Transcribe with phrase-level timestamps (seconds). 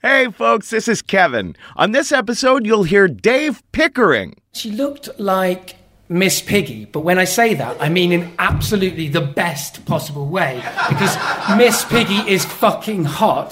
[0.00, 1.56] Hey, folks, this is Kevin.
[1.74, 4.36] On this episode, you'll hear Dave Pickering.
[4.52, 5.74] She looked like
[6.08, 10.62] Miss Piggy, but when I say that, I mean in absolutely the best possible way
[10.88, 11.16] because
[11.56, 13.50] Miss Piggy is fucking hot.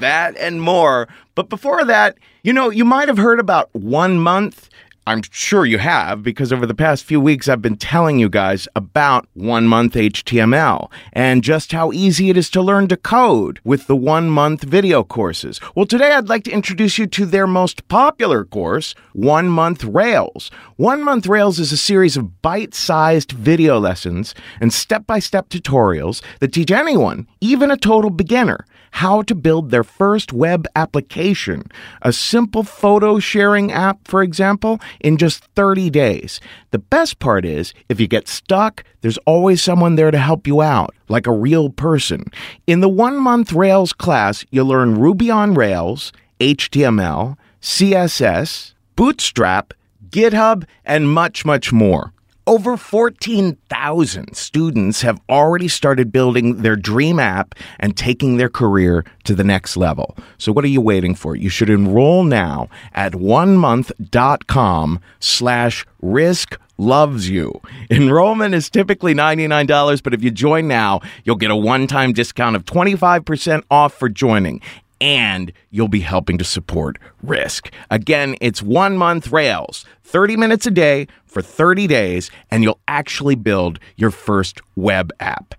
[0.00, 1.06] That and more.
[1.36, 4.68] But before that, you know, you might have heard about one month.
[5.08, 8.66] I'm sure you have because over the past few weeks I've been telling you guys
[8.74, 13.86] about one month HTML and just how easy it is to learn to code with
[13.86, 15.60] the one month video courses.
[15.76, 20.50] Well, today I'd like to introduce you to their most popular course, One Month Rails.
[20.74, 25.50] One Month Rails is a series of bite sized video lessons and step by step
[25.50, 31.62] tutorials that teach anyone, even a total beginner, how to build their first web application,
[32.00, 36.40] a simple photo sharing app, for example, in just 30 days.
[36.70, 40.62] The best part is, if you get stuck, there's always someone there to help you
[40.62, 42.24] out, like a real person.
[42.66, 46.10] In the one month Rails class, you'll learn Ruby on Rails,
[46.40, 49.74] HTML, CSS, Bootstrap,
[50.08, 52.14] GitHub, and much, much more.
[52.48, 59.34] Over 14,000 students have already started building their dream app and taking their career to
[59.34, 60.16] the next level.
[60.38, 61.34] So what are you waiting for?
[61.34, 67.60] You should enroll now at onemonth.com slash risk loves you.
[67.90, 72.64] Enrollment is typically $99, but if you join now, you'll get a one-time discount of
[72.64, 74.60] 25% off for joining
[75.00, 77.70] and you'll be helping to support risk.
[77.90, 83.34] Again, it's one month Rails, 30 minutes a day for 30 days, and you'll actually
[83.34, 85.54] build your first web app.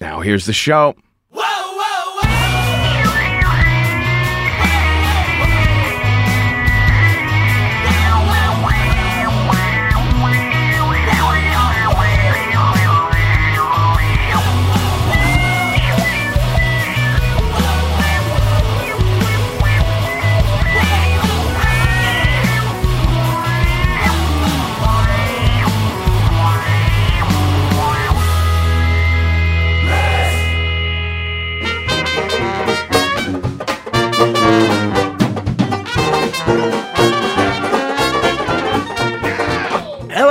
[0.00, 0.94] Now, here's the show.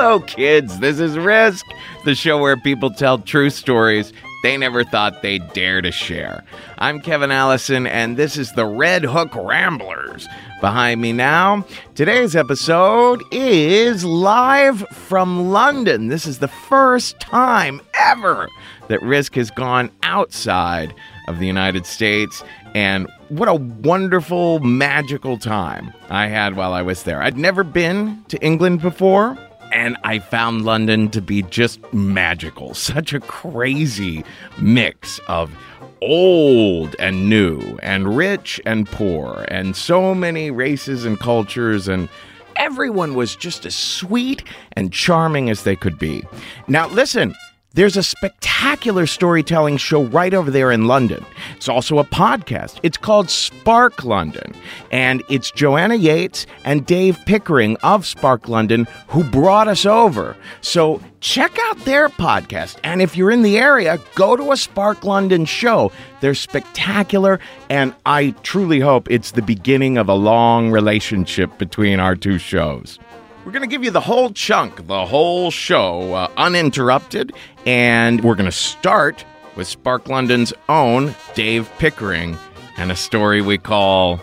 [0.05, 0.81] Hello, kids.
[0.81, 1.65] This is Risk,
[2.03, 6.43] the show where people tell true stories they never thought they'd dare to share.
[6.77, 10.27] I'm Kevin Allison, and this is the Red Hook Ramblers.
[10.61, 11.65] Behind me now,
[11.95, 16.09] today's episode is live from London.
[16.09, 18.47] This is the first time ever
[18.89, 20.93] that Risk has gone outside
[21.27, 22.43] of the United States.
[22.75, 27.23] And what a wonderful, magical time I had while I was there.
[27.23, 29.35] I'd never been to England before,
[29.75, 32.73] and I found London to be just magical.
[32.73, 34.23] Such a crazy
[34.57, 35.55] mix of
[36.01, 42.07] old and new, and rich and poor, and so many races and cultures, and
[42.55, 44.43] everyone was just as sweet
[44.73, 46.23] and charming as they could be.
[46.67, 47.35] Now, listen.
[47.75, 51.25] There's a spectacular storytelling show right over there in London.
[51.57, 52.79] It's also a podcast.
[52.83, 54.55] It's called Spark London.
[54.91, 60.37] And it's Joanna Yates and Dave Pickering of Spark London who brought us over.
[60.61, 62.77] So check out their podcast.
[62.85, 65.91] And if you're in the area, go to a Spark London show.
[66.21, 67.41] They're spectacular.
[67.69, 72.99] And I truly hope it's the beginning of a long relationship between our two shows.
[73.45, 77.31] We're going to give you the whole chunk, the whole show, uh, uninterrupted.
[77.67, 79.23] And we're going to start
[79.55, 82.39] with Spark London's own Dave Pickering
[82.75, 84.19] and a story we call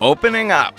[0.00, 0.76] Opening Up.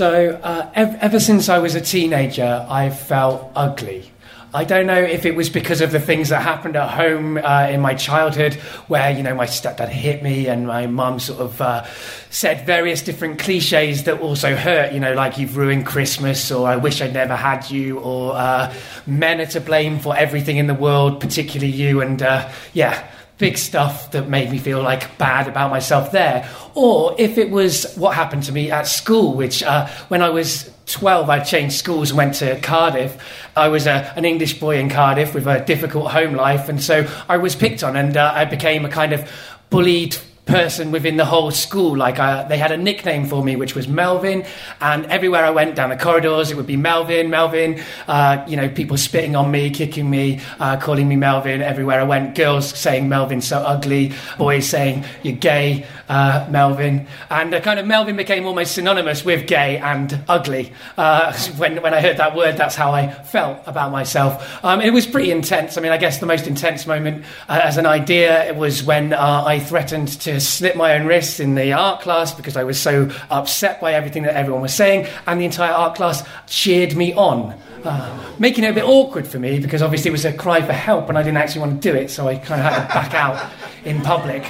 [0.00, 4.10] So, uh, ev- ever since I was a teenager, I felt ugly.
[4.54, 7.68] I don't know if it was because of the things that happened at home uh,
[7.70, 8.54] in my childhood,
[8.88, 11.84] where you know my stepdad hit me and my mum sort of uh,
[12.30, 14.94] said various different cliches that also hurt.
[14.94, 18.72] You know, like you've ruined Christmas, or I wish I'd never had you, or uh,
[19.06, 22.00] men are to blame for everything in the world, particularly you.
[22.00, 23.06] And uh, yeah,
[23.40, 26.48] big stuff that made me feel like bad about myself there.
[26.74, 30.70] Or if it was what happened to me at school, which uh, when I was
[30.86, 33.16] 12, I changed schools and went to Cardiff.
[33.56, 37.08] I was a, an English boy in Cardiff with a difficult home life, and so
[37.28, 39.28] I was picked on, and uh, I became a kind of
[39.70, 40.16] bullied
[40.50, 41.96] person within the whole school.
[41.96, 44.44] Like uh, they had a nickname for me, which was Melvin,
[44.80, 47.80] and everywhere I went down the corridors, it would be Melvin, Melvin.
[48.08, 51.62] Uh, you know, people spitting on me, kicking me, uh, calling me Melvin.
[51.62, 57.54] Everywhere I went, girls saying Melvin so ugly, boys saying you're gay, uh, Melvin, and
[57.54, 60.72] uh, kind of Melvin became almost synonymous with gay and ugly.
[60.98, 64.64] Uh, when when I heard that word, that's how I felt about myself.
[64.64, 65.78] Um, it was pretty intense.
[65.78, 69.60] I mean, I guess the most intense moment as an idea it was when I
[69.60, 73.80] threatened to slit my own wrists in the art class because I was so upset
[73.80, 77.58] by everything that everyone was saying, and the entire art class cheered me on.
[77.84, 80.74] Uh, making it a bit awkward for me because obviously it was a cry for
[80.74, 82.94] help and I didn't actually want to do it, so I kind of had to
[82.94, 83.50] back out
[83.84, 84.44] in public.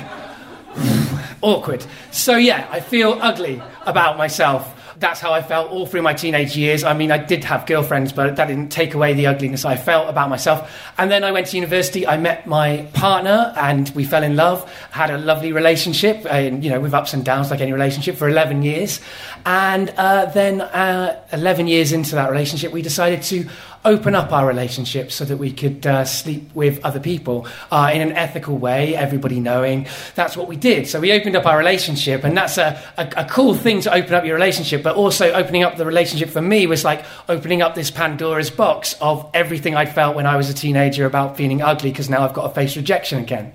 [1.42, 1.84] awkward.
[2.10, 6.56] So, yeah, I feel ugly about myself that's how I felt all through my teenage
[6.56, 6.84] years.
[6.84, 10.10] I mean, I did have girlfriends, but that didn't take away the ugliness I felt
[10.10, 10.70] about myself.
[10.98, 12.06] And then I went to university.
[12.06, 14.70] I met my partner, and we fell in love.
[14.90, 18.28] Had a lovely relationship, and you know, with ups and downs like any relationship, for
[18.28, 19.00] 11 years.
[19.46, 23.48] And uh, then, uh, 11 years into that relationship, we decided to
[23.84, 28.00] open up our relationship so that we could uh, sleep with other people uh, in
[28.00, 29.86] an ethical way, everybody knowing.
[30.14, 30.86] That's what we did.
[30.86, 34.14] So we opened up our relationship, and that's a, a, a, cool thing to open
[34.14, 37.74] up your relationship, but also opening up the relationship for me was like opening up
[37.74, 41.90] this Pandora's box of everything I felt when I was a teenager about feeling ugly
[41.90, 43.52] because now I've got to face rejection again.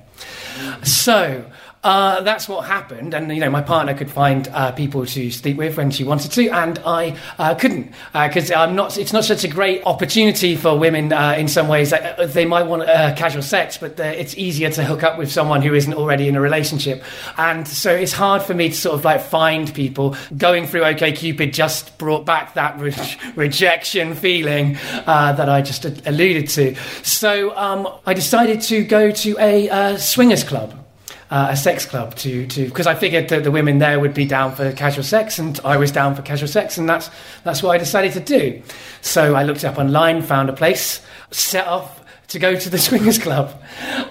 [0.84, 1.46] So,
[1.86, 5.56] uh, that's what happened, and you know my partner could find uh, people to sleep
[5.56, 8.98] with when she wanted to, and I uh, couldn't because uh, I'm not.
[8.98, 11.94] It's not such a great opportunity for women uh, in some ways.
[11.94, 15.76] Uh, they might want casual sex, but it's easier to hook up with someone who
[15.76, 17.04] isn't already in a relationship,
[17.38, 20.16] and so it's hard for me to sort of like find people.
[20.36, 22.96] Going through OkCupid just brought back that re-
[23.36, 24.74] rejection feeling
[25.06, 26.74] that I just alluded to.
[27.04, 30.85] So um, I decided to go to a swingers club
[31.32, 34.26] uh, a sex club to to because I figured that the women there would be
[34.26, 37.10] down for casual sex and I was down for casual sex and that's
[37.44, 38.62] that's what I decided to do.
[39.02, 41.02] So I looked up online, found a place,
[41.32, 43.52] set off to go to the swingers club.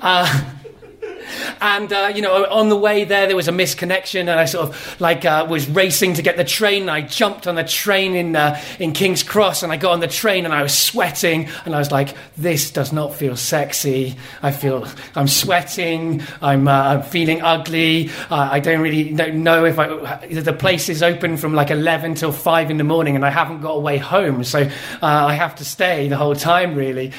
[0.00, 0.44] Uh,
[1.61, 4.69] and uh, you know, on the way there, there was a misconnection, and I sort
[4.69, 6.82] of like uh, was racing to get the train.
[6.82, 10.00] And I jumped on the train in uh, in King's Cross, and I got on
[10.00, 14.17] the train, and I was sweating, and I was like, "This does not feel sexy.
[14.43, 16.23] I feel I'm sweating.
[16.43, 18.11] I'm, uh, I'm feeling ugly.
[18.31, 22.32] Uh, I don't really know if I, the place is open from like 11 till
[22.32, 24.71] five in the morning, and I haven't got a way home, so uh,
[25.03, 27.12] I have to stay the whole time, really.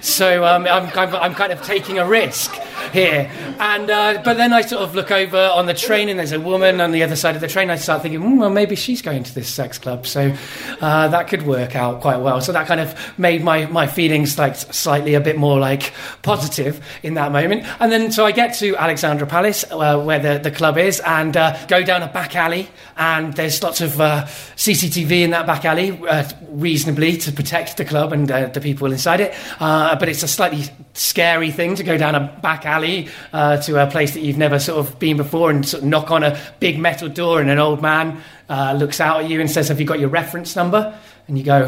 [0.00, 2.52] so um, I'm, I'm kind of taking a risk
[2.92, 3.27] here."
[3.58, 6.40] And uh, but then I sort of look over on the train, and there's a
[6.40, 7.70] woman on the other side of the train.
[7.70, 10.34] I start thinking, mm, well, maybe she's going to this sex club, so
[10.80, 12.40] uh, that could work out quite well.
[12.40, 15.92] So that kind of made my my feelings like slightly a bit more like
[16.22, 17.64] positive in that moment.
[17.80, 21.36] And then so I get to Alexandra Palace, uh, where the, the club is, and
[21.36, 24.24] uh, go down a back alley, and there's lots of uh,
[24.56, 29.20] CCTV in that back alley, uh, reasonably to protect the club and the people inside
[29.20, 29.34] it.
[29.58, 30.64] but it's a slightly
[30.94, 34.58] scary thing to go down a back alley uh, to a place that you've never
[34.58, 37.58] sort of been before and sort of knock on a big metal door and an
[37.58, 40.98] old man uh, looks out at you and says, Have you got your reference number?
[41.26, 41.66] And you go,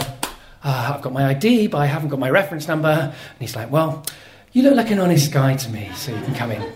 [0.65, 2.89] uh, I've got my ID, but I haven't got my reference number.
[2.89, 4.05] And he's like, Well,
[4.53, 6.73] you look like an honest guy to me, so you can come in.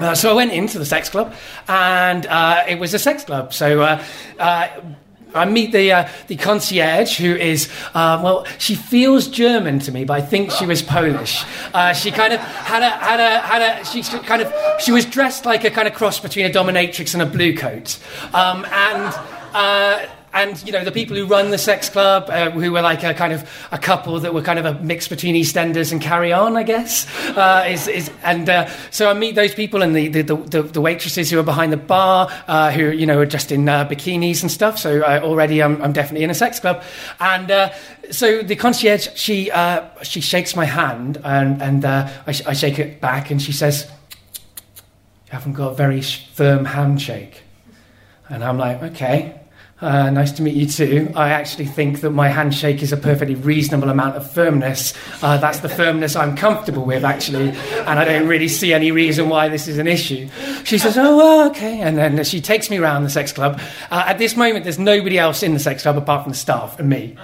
[0.00, 1.34] Uh, so I went into the sex club,
[1.68, 3.52] and uh, it was a sex club.
[3.52, 4.04] So uh,
[4.38, 4.68] uh
[5.34, 10.04] I meet the uh, the concierge who is uh, well, she feels German to me,
[10.04, 11.44] but I think she was Polish.
[11.72, 15.04] Uh, she kind of had a had a had a she kind of she was
[15.04, 17.98] dressed like a kind of cross between a dominatrix and a blue coat,
[18.32, 19.14] um, and
[19.54, 23.04] uh, and you know the people who run the sex club, uh, who were like
[23.04, 26.32] a kind of a couple that were kind of a mix between EastEnders and Carry
[26.32, 27.06] On, I guess.
[27.28, 30.80] Uh, is, is, and uh, so I meet those people and the, the, the, the
[30.80, 34.42] waitresses who are behind the bar, uh, who you know are just in uh, bikinis
[34.42, 34.78] and stuff.
[34.78, 36.82] So uh, already I'm, I'm, definitely in a sex club,
[37.20, 37.72] and
[38.10, 39.50] so the concierge she
[40.02, 43.88] she shakes my hand and and I, sh- I shake it back and she says,
[45.26, 47.42] "You haven't got a very firm handshake,"
[48.28, 49.43] and I'm like, "Okay."
[49.80, 51.10] Uh, nice to meet you too.
[51.16, 54.94] I actually think that my handshake is a perfectly reasonable amount of firmness.
[55.20, 59.28] Uh, that's the firmness I'm comfortable with, actually, and I don't really see any reason
[59.28, 60.28] why this is an issue.
[60.62, 61.80] She says, Oh, well, okay.
[61.80, 63.60] And then she takes me around the sex club.
[63.90, 66.78] Uh, at this moment, there's nobody else in the sex club apart from the staff
[66.78, 67.16] and me,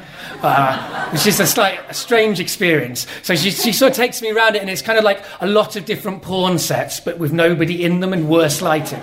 [0.43, 3.07] uh, which is a, slight, a strange experience.
[3.23, 5.47] So she, she sort of takes me around it, and it's kind of like a
[5.47, 9.01] lot of different porn sets, but with nobody in them and worse lighting.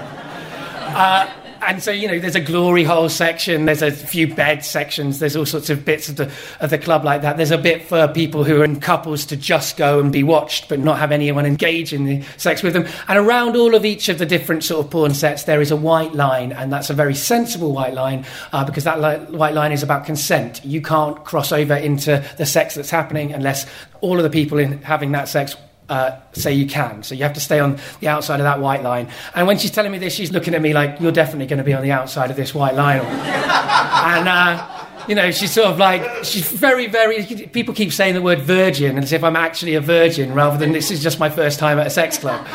[1.61, 3.65] And so you know, there's a glory hole section.
[3.65, 5.19] There's a few bed sections.
[5.19, 7.37] There's all sorts of bits of the of the club like that.
[7.37, 10.69] There's a bit for people who are in couples to just go and be watched,
[10.69, 12.87] but not have anyone engage in the sex with them.
[13.07, 15.75] And around all of each of the different sort of porn sets, there is a
[15.75, 19.71] white line, and that's a very sensible white line uh, because that li- white line
[19.71, 20.63] is about consent.
[20.63, 23.65] You can't cross over into the sex that's happening unless
[24.01, 25.55] all of the people in having that sex
[25.89, 27.03] uh, say you can.
[27.03, 29.09] So you have to stay on the outside of that white line.
[29.35, 31.63] And when she's telling me this, she's looking at me like, you're definitely going to
[31.63, 32.99] be on the outside of this white line.
[33.01, 38.21] and, uh, you know, she's sort of like, she's very, very, people keep saying the
[38.21, 41.59] word virgin as if I'm actually a virgin rather than this is just my first
[41.59, 42.45] time at a sex club.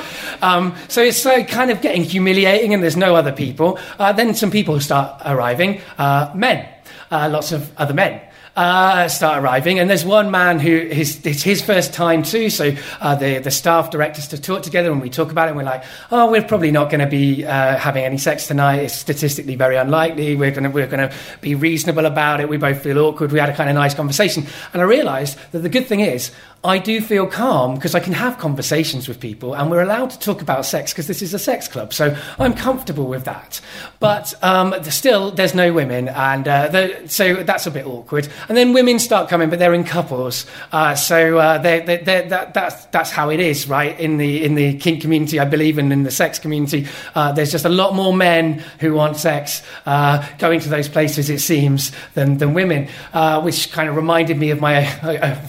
[0.42, 3.78] Um, so it's like kind of getting humiliating and there's no other people.
[3.98, 6.68] Uh, then some people start arriving, uh, men,
[7.10, 8.20] uh, lots of other men
[8.56, 9.78] uh, start arriving.
[9.78, 12.50] And there's one man who it's his first time too.
[12.50, 15.56] So uh, the, the staff directors to talk together and we talk about it and
[15.56, 18.76] we're like, oh, we're probably not going to be uh, having any sex tonight.
[18.76, 20.37] It's statistically very unlikely.
[20.37, 22.49] We're going we're gonna be reasonable about it.
[22.49, 23.32] We both feel awkward.
[23.32, 24.47] We had a kind of nice conversation.
[24.73, 26.30] And I realized that the good thing is
[26.64, 30.19] I do feel calm because I can have conversations with people and we're allowed to
[30.21, 31.92] talk about sex because this is a sex club.
[31.92, 33.61] So I'm comfortable with that.
[33.99, 36.07] But um, still, there's no women.
[36.09, 38.28] And uh, so that's a bit awkward.
[38.49, 40.47] And then women start coming, but they're in couples.
[40.71, 43.99] Uh, so uh, they're, they're, they're, that, that's, that's how it is, right?
[43.99, 47.50] In the, in the kink community, I believe, and in the sex community, uh, there's
[47.50, 51.90] just a lot more men who want sex uh, going to those places, it seems,
[52.14, 54.83] than, than women, uh, which kind of reminded me of my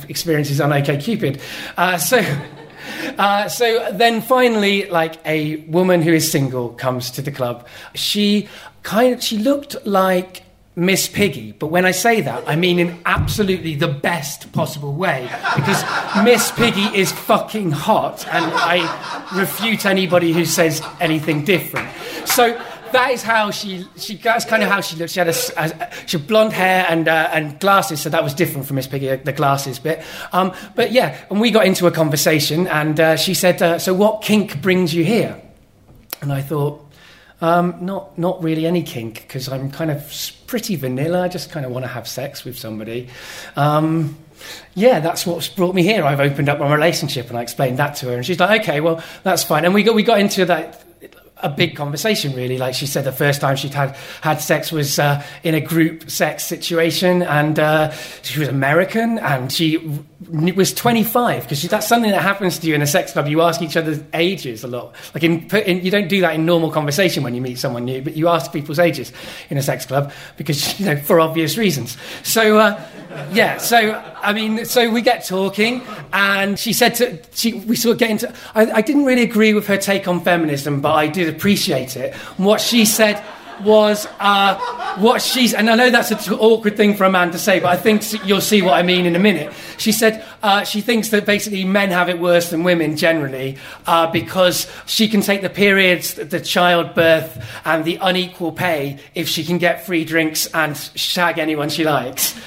[0.09, 1.41] experiences on OK Cupid.
[1.77, 2.23] Uh, so.
[3.17, 7.65] Uh, so then finally, like a woman who is single comes to the club.
[7.95, 8.49] She
[8.83, 10.43] kind of she looked like
[10.75, 15.29] Miss Piggy, but when I say that, I mean in absolutely the best possible way
[15.55, 15.83] because
[16.23, 21.89] Miss Piggy is fucking hot, and I refute anybody who says anything different.
[22.25, 22.59] So
[22.93, 25.11] that is how she, she that's kind of how she looked.
[25.11, 28.33] She had a, a she had blonde hair and uh, and glasses, so that was
[28.33, 30.03] different from Miss Piggy, uh, the glasses bit.
[30.31, 33.93] Um, but yeah, and we got into a conversation, and uh, she said, uh, "So
[33.93, 35.39] what kink brings you here?"
[36.21, 36.89] And I thought,
[37.41, 40.09] um, not not really any kink because I'm kind of
[40.47, 41.23] pretty vanilla.
[41.23, 43.09] I just kind of want to have sex with somebody.
[43.55, 44.17] Um,
[44.75, 46.03] yeah, that's what's brought me here.
[46.05, 48.81] I've opened up my relationship and I explained that to her, and she's like, okay,
[48.81, 49.65] well, that's fine.
[49.65, 50.83] And we got we got into that
[51.43, 52.57] a big conversation, really.
[52.57, 56.09] Like she said, the first time she'd had, had sex was uh, in a group
[56.09, 57.91] sex situation, and uh,
[58.23, 59.77] she was American, and she
[60.55, 63.27] was 25 because that's something that happens to you in a sex club.
[63.27, 64.95] You ask each other's ages a lot.
[65.13, 68.01] Like in, in, you don't do that in normal conversation when you meet someone new,
[68.01, 69.11] but you ask people's ages
[69.49, 71.97] in a sex club because you know for obvious reasons.
[72.23, 72.59] So.
[72.59, 72.83] Uh,
[73.31, 77.93] yeah, so I mean, so we get talking, and she said to she we sort
[77.93, 78.33] of get into.
[78.55, 82.15] I, I didn't really agree with her take on feminism, but I did appreciate it.
[82.37, 83.23] And what she said
[83.61, 84.57] was uh,
[84.97, 87.67] what she's, and I know that's an awkward thing for a man to say, but
[87.67, 89.53] I think you'll see what I mean in a minute.
[89.77, 94.11] She said uh, she thinks that basically men have it worse than women generally uh,
[94.11, 99.57] because she can take the periods, the childbirth, and the unequal pay if she can
[99.57, 102.39] get free drinks and shag anyone she likes.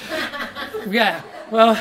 [0.87, 1.21] yeah,
[1.51, 1.77] well,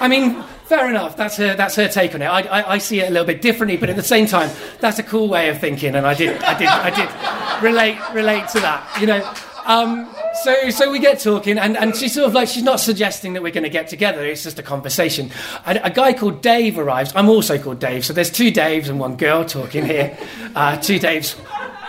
[0.00, 1.16] I mean, fair enough.
[1.18, 1.54] That's her.
[1.54, 2.26] That's her take on it.
[2.26, 4.50] I, I, I, see it a little bit differently, but at the same time,
[4.80, 8.48] that's a cool way of thinking, and I did, I did, I did relate relate
[8.48, 8.98] to that.
[8.98, 9.34] You know.
[9.64, 10.12] Um,
[10.42, 13.44] so, so we get talking, and, and she's sort of like, she's not suggesting that
[13.44, 15.30] we're going to get together, it's just a conversation.
[15.66, 17.12] A, a, guy called Dave arrives.
[17.14, 20.18] I'm also called Dave, so there's two Daves and one girl talking here.
[20.56, 21.34] Uh, two Daves,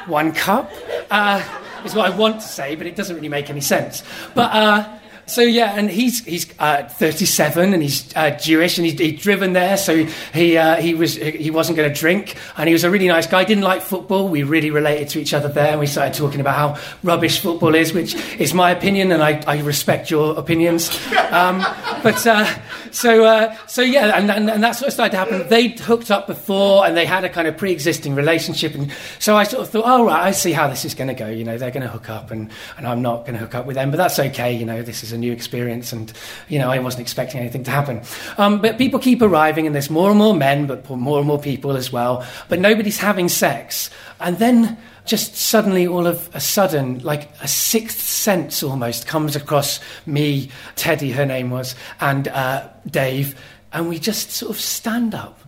[0.07, 0.71] one cup,
[1.09, 1.41] uh,
[1.83, 4.03] is what I want to say, but it doesn't really make any sense.
[4.35, 8.99] But, uh, so yeah, and he's he's uh, 37 and he's uh, Jewish and he's,
[8.99, 9.77] he's, driven there.
[9.77, 13.07] So he uh, he was he wasn't going to drink and he was a really
[13.07, 13.43] nice guy.
[13.43, 14.27] Didn't like football.
[14.27, 15.71] We really related to each other there.
[15.71, 19.41] And we started talking about how rubbish football is, which is my opinion, and I,
[19.47, 20.89] I respect your opinions.
[21.31, 21.59] Um,
[22.03, 22.45] but uh,
[22.91, 25.47] so uh, so yeah, and, and, and that's what started to happen.
[25.47, 29.43] They'd hooked up before and they had a kind of pre-existing relationship, and so I
[29.45, 31.27] sort of thought, oh right, I see how this is going to go.
[31.27, 33.65] You know, they're going to hook up, and and I'm not going to hook up
[33.65, 34.53] with them, but that's okay.
[34.53, 36.11] You know, this is a new experience, and
[36.49, 38.01] you know I wasn't expecting anything to happen.
[38.37, 41.39] Um, but people keep arriving, and there's more and more men, but more and more
[41.39, 42.25] people as well.
[42.49, 43.89] But nobody's having sex,
[44.19, 49.79] and then just suddenly, all of a sudden, like a sixth sense almost comes across
[50.05, 53.39] me, Teddy, her name was, and uh, Dave,
[53.73, 55.39] and we just sort of stand up,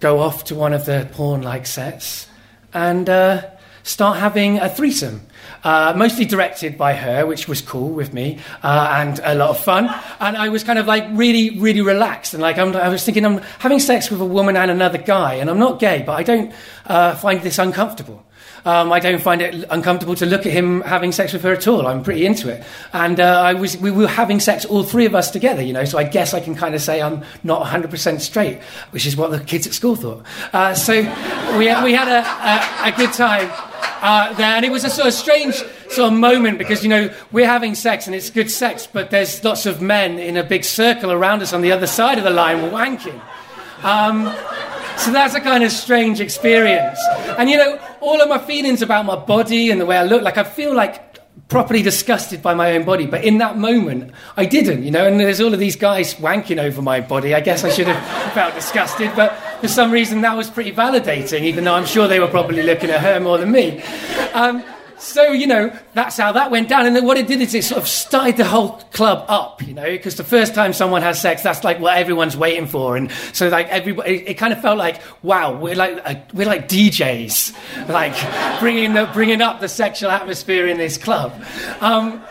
[0.00, 2.26] go off to one of the porn-like sets,
[2.72, 3.08] and.
[3.08, 3.48] Uh,
[3.82, 5.26] start having a threesome.
[5.64, 9.58] Uh, mostly directed by her, which was cool with me uh, and a lot of
[9.62, 9.88] fun.
[10.18, 12.34] And I was kind of like really, really relaxed.
[12.34, 15.34] And like I'm, i was thinking, I'm having sex with a woman and another guy,
[15.34, 16.52] and I'm not gay, but I don't
[16.86, 18.24] uh, find this uncomfortable.
[18.64, 21.66] Um, I don't find it uncomfortable to look at him having sex with her at
[21.66, 21.86] all.
[21.86, 22.64] I'm pretty into it.
[22.92, 25.84] And uh, I was, we were having sex, all three of us together, you know,
[25.84, 29.32] so I guess I can kind of say I'm not 100% straight, which is what
[29.32, 30.24] the kids at school thought.
[30.52, 30.94] Uh, so
[31.58, 33.50] we, we had a, a, a good time
[34.02, 35.54] uh, there, and it was a sort of strange
[35.90, 39.42] sort of moment because, you know, we're having sex and it's good sex, but there's
[39.42, 42.30] lots of men in a big circle around us on the other side of the
[42.30, 43.20] line wanking.
[43.82, 44.32] Um,
[45.02, 46.98] so that's a kind of strange experience.
[47.38, 50.22] And you know, all of my feelings about my body and the way I look,
[50.22, 51.12] like I feel like
[51.48, 53.06] properly disgusted by my own body.
[53.06, 56.58] But in that moment, I didn't, you know, and there's all of these guys wanking
[56.58, 57.34] over my body.
[57.34, 61.42] I guess I should have felt disgusted, but for some reason that was pretty validating,
[61.42, 63.82] even though I'm sure they were probably looking at her more than me.
[64.32, 64.64] Um,
[65.02, 66.86] so, you know, that's how that went down.
[66.86, 69.74] And then what it did is it sort of started the whole club up, you
[69.74, 72.96] know, because the first time someone has sex, that's like what everyone's waiting for.
[72.96, 76.46] And so, like, everybody, it, it kind of felt like, wow, we're like, uh, we're
[76.46, 81.32] like DJs, like bringing, the, bringing up the sexual atmosphere in this club.
[81.80, 82.22] Um,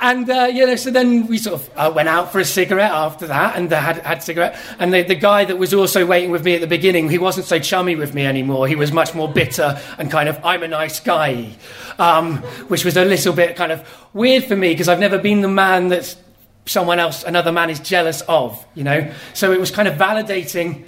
[0.00, 2.90] and uh, you know, so then we sort of uh, went out for a cigarette
[2.90, 4.58] after that, and uh, had had cigarette.
[4.78, 7.46] And the, the guy that was also waiting with me at the beginning, he wasn't
[7.46, 8.66] so chummy with me anymore.
[8.66, 11.52] He was much more bitter and kind of I'm a nice guy,
[11.98, 12.38] um,
[12.68, 15.48] which was a little bit kind of weird for me because I've never been the
[15.48, 16.16] man that
[16.64, 18.64] someone else, another man, is jealous of.
[18.74, 20.86] You know, so it was kind of validating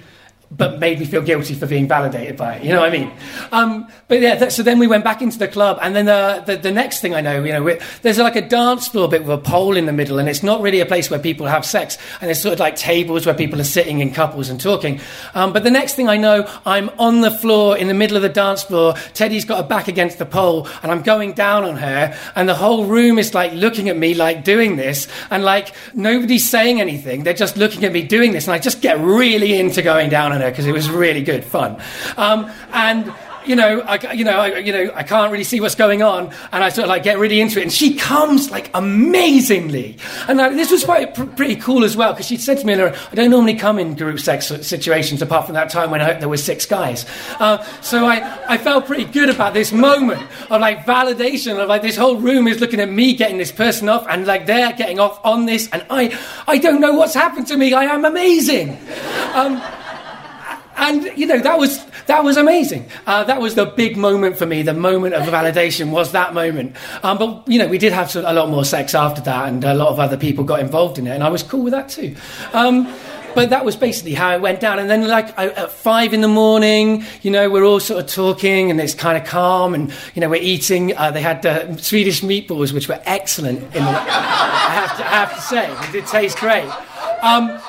[0.51, 2.63] but made me feel guilty for being validated by it.
[2.63, 3.11] You know what I mean?
[3.51, 6.43] Um, but yeah, th- so then we went back into the club, and then the,
[6.45, 9.31] the, the next thing I know, you know, there's like a dance floor bit with
[9.31, 11.97] a pole in the middle, and it's not really a place where people have sex,
[12.21, 14.99] and there's sort of like tables where people are sitting in couples and talking.
[15.33, 18.23] Um, but the next thing I know, I'm on the floor in the middle of
[18.23, 18.93] the dance floor.
[19.13, 22.55] Teddy's got her back against the pole, and I'm going down on her, and the
[22.55, 27.23] whole room is like looking at me like doing this, and like nobody's saying anything.
[27.23, 30.31] They're just looking at me doing this, and I just get really into going down
[30.31, 31.81] on because it was really good fun.
[32.17, 33.13] Um, and
[33.45, 36.33] you know, I, you know, I, you know, I can't really see what's going on,
[36.51, 37.63] and I sort of like get really into it.
[37.63, 39.97] And she comes like amazingly,
[40.27, 42.73] and I, this was quite pr- pretty cool as well because she said to me,
[42.73, 46.29] "I don't normally come in group sex situations apart from that time when I, there
[46.29, 47.05] were six guys."
[47.39, 51.81] Uh, so I, I felt pretty good about this moment of like validation of like
[51.81, 54.99] this whole room is looking at me getting this person off, and like they're getting
[54.99, 57.73] off on this, and I, I don't know what's happened to me.
[57.73, 58.77] I am amazing.
[59.33, 59.61] Um,
[60.77, 62.89] and you know that was that was amazing.
[63.05, 64.61] Uh, that was the big moment for me.
[64.61, 66.75] The moment of validation was that moment.
[67.03, 69.73] Um, but you know, we did have a lot more sex after that, and a
[69.73, 72.15] lot of other people got involved in it, and I was cool with that too.
[72.53, 72.93] Um,
[73.35, 74.79] but that was basically how it went down.
[74.79, 78.71] And then, like at five in the morning, you know, we're all sort of talking,
[78.71, 80.95] and it's kind of calm, and you know, we're eating.
[80.95, 83.71] Uh, they had uh, Swedish meatballs, which were excellent.
[83.73, 86.69] The, I have to, I have to say, it did taste great.
[87.21, 87.59] Um,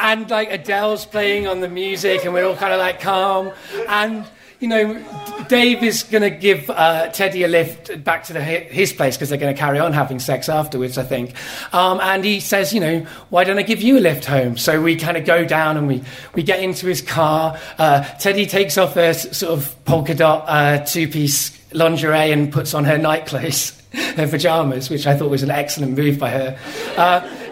[0.00, 3.52] and like Adele's playing on the music, and we're all kind of like calm.
[3.88, 4.26] And
[4.60, 5.02] you know,
[5.48, 9.30] Dave is going to give uh, Teddy a lift back to the, his place because
[9.30, 11.34] they're going to carry on having sex afterwards, I think.
[11.72, 14.58] Um, and he says, you know, why don't I give you a lift home?
[14.58, 17.58] So we kind of go down and we, we get into his car.
[17.78, 22.74] Uh, Teddy takes off her sort of polka dot uh, two piece lingerie and puts
[22.74, 26.58] on her night clothes, her pajamas, which I thought was an excellent move by her.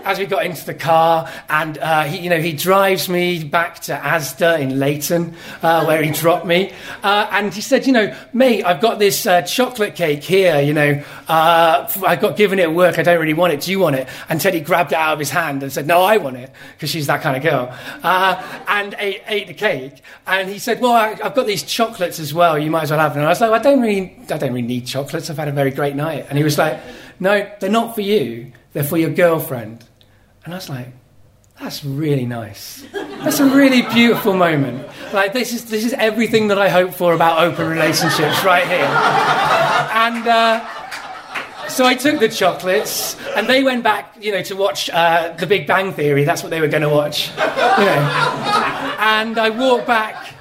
[0.04, 3.80] As we got into the car, and uh, he, you know, he drives me back
[3.80, 8.16] to Asda in Leyton, uh, where he dropped me, uh, and he said, you know,
[8.32, 10.60] mate, I've got this uh, chocolate cake here.
[10.60, 12.98] You know, uh, I got given it at work.
[12.98, 13.60] I don't really want it.
[13.60, 14.08] Do you want it?
[14.28, 16.90] And Teddy grabbed it out of his hand and said, no, I want it because
[16.90, 20.02] she's that kind of girl, uh, and ate, ate, the cake.
[20.26, 22.58] And he said, well, I, have got these chocolates as well.
[22.58, 23.20] You might as well have them.
[23.20, 25.30] And I was like, I don't really, I don't really need chocolates.
[25.30, 26.26] I've had a very great night.
[26.28, 26.80] And he was like,
[27.20, 28.52] no, they're not for you.
[28.72, 29.84] They're for your girlfriend.
[30.48, 30.88] And I was like,
[31.60, 32.82] that's really nice.
[32.94, 34.88] That's a really beautiful moment.
[35.12, 38.88] Like this is this is everything that I hope for about open relationships right here.
[39.92, 44.88] And uh, so I took the chocolates, and they went back, you know, to watch
[44.88, 46.24] uh, The Big Bang Theory.
[46.24, 48.96] That's what they were going to watch, you know.
[49.00, 50.32] And I walked back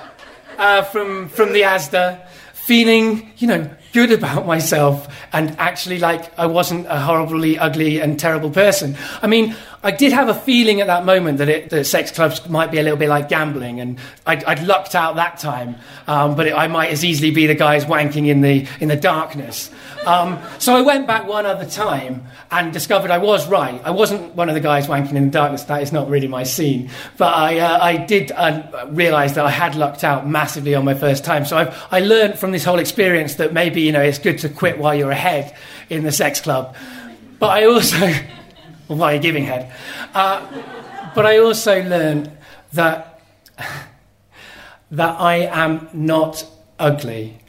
[0.58, 6.46] uh, from from the ASDA, feeling, you know, good about myself and actually like I
[6.46, 8.96] wasn't a horribly ugly and terrible person.
[9.22, 12.48] I mean, I did have a feeling at that moment that, it, that sex clubs
[12.50, 15.76] might be a little bit like gambling, and I'd, I'd lucked out that time.
[16.08, 18.96] Um, but it, I might as easily be the guys wanking in the in the
[18.96, 19.70] darkness.
[20.06, 23.80] Um, so I went back one other time and discovered I was right.
[23.84, 25.64] I wasn't one of the guys wanking in the darkness.
[25.64, 26.90] That is not really my scene.
[27.18, 30.96] But I uh, I did uh, realise that I had lucked out massively on my
[30.96, 31.46] first time.
[31.46, 34.50] So I've, I learned from this whole experience that maybe you know it's good to
[34.50, 35.56] quit while you're ahead
[35.90, 36.76] in the sex club.
[37.40, 38.12] But I also
[38.88, 39.72] while you're giving head.
[40.14, 40.46] Uh,
[41.16, 42.32] but I also learned
[42.74, 43.22] that,
[44.92, 46.46] that I am not
[46.80, 47.40] ugly,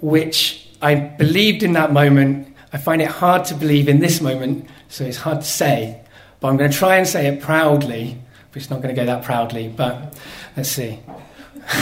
[0.00, 2.54] which I believed in that moment.
[2.72, 6.02] I find it hard to believe in this moment, so it's hard to say.
[6.40, 8.18] But I'm going to try and say it proudly,
[8.50, 9.68] but it's not going to go that proudly.
[9.68, 10.18] But
[10.56, 11.00] let's see.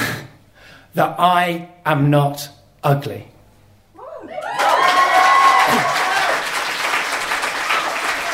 [0.95, 2.49] that I am not
[2.83, 3.29] ugly.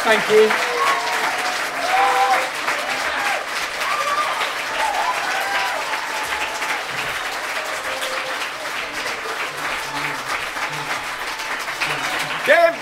[0.04, 0.50] Thank you.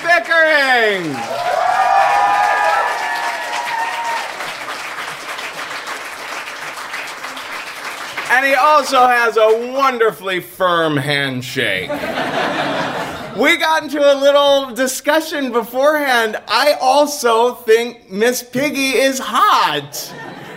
[0.03, 1.05] Pickering!
[8.31, 11.91] And he also has a wonderfully firm handshake.
[13.41, 16.41] We got into a little discussion beforehand.
[16.47, 20.13] I also think Miss Piggy is hot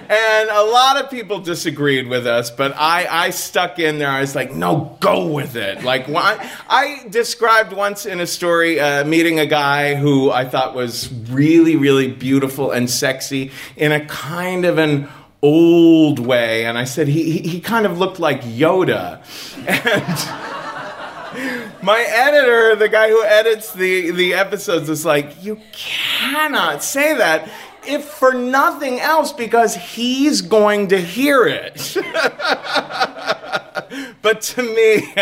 [0.09, 4.09] and a lot of people disagreed with us, but I, I stuck in there.
[4.09, 5.83] I was like, no, go with it.
[5.83, 10.75] Like, I, I described once in a story uh, meeting a guy who I thought
[10.75, 15.07] was really, really beautiful and sexy in a kind of an
[15.41, 16.65] old way.
[16.65, 19.21] And I said he, he, he kind of looked like Yoda.
[20.43, 20.52] And
[21.83, 27.49] my editor, the guy who edits the, the episodes, is like, you cannot say that
[27.87, 31.95] if for nothing else, because he's going to hear it.
[34.21, 35.13] but to me,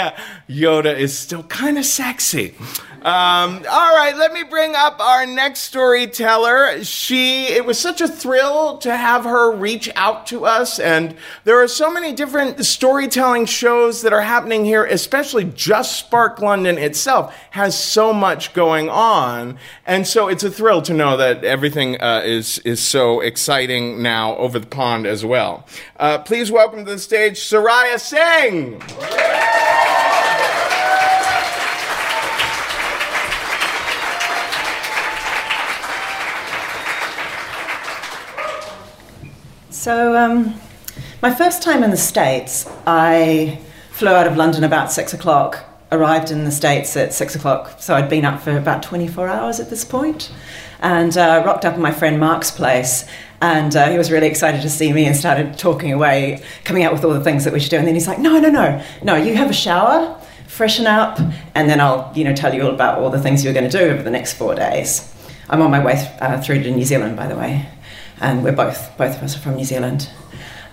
[0.50, 2.56] Yoda is still kind of sexy.
[3.02, 6.84] Um, all right, let me bring up our next storyteller.
[6.84, 11.60] She, it was such a thrill to have her reach out to us, and there
[11.64, 17.36] are so many different storytelling shows that are happening here, especially just Spark London itself
[17.50, 22.22] has so much going on, and so it's a thrill to know that everything uh,
[22.24, 25.66] is is so exciting now over the pond as well.
[25.98, 28.82] Uh, please welcome to the stage Soraya Singh.
[39.82, 40.54] So, um,
[41.24, 43.60] my first time in the States, I
[43.92, 47.96] flew out of London about six o'clock, arrived in the States at six o'clock, so
[47.96, 50.32] I'd been up for about 24 hours at this point,
[50.82, 53.08] and uh, rocked up at my friend Mark's place.
[53.42, 56.94] And uh, he was really excited to see me and started talking away, coming out
[56.94, 57.78] with all the things that we should do.
[57.78, 61.20] And then he's like, No, no, no, no, you have a shower, freshen up,
[61.56, 63.78] and then I'll you know, tell you all about all the things you're going to
[63.78, 65.08] do over the next four days.
[65.50, 67.68] I'm on my way th- uh, through to New Zealand, by the way
[68.22, 70.10] and we're both both of us are from New Zealand.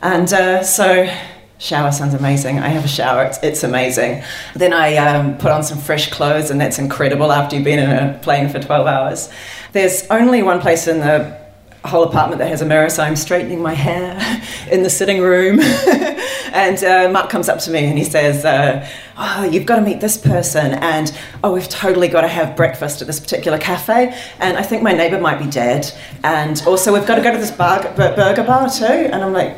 [0.00, 1.10] And uh, so,
[1.58, 2.60] shower sounds amazing.
[2.60, 4.22] I have a shower; it's, it's amazing.
[4.54, 7.90] Then I um, put on some fresh clothes, and that's incredible after you've been in
[7.90, 9.30] a plane for twelve hours.
[9.72, 11.38] There's only one place in the
[11.84, 14.18] whole apartment that has a mirror, so I'm straightening my hair
[14.70, 15.60] in the sitting room.
[16.52, 19.82] and uh, Mark comes up to me and he says, uh, Oh, you've got to
[19.82, 20.74] meet this person.
[20.74, 24.16] And oh, we've totally got to have breakfast at this particular cafe.
[24.38, 25.92] And I think my neighbour might be dead.
[26.22, 28.84] And also, we've got to go to this bar- burger bar too.
[28.84, 29.56] And I'm like,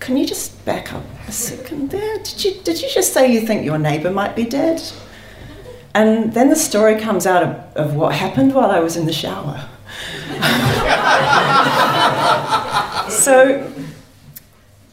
[0.00, 2.18] Can you just back up a second there?
[2.18, 4.80] Did you, did you just say you think your neighbour might be dead?
[5.94, 9.12] And then the story comes out of, of what happened while I was in the
[9.12, 9.68] shower.
[13.08, 13.72] so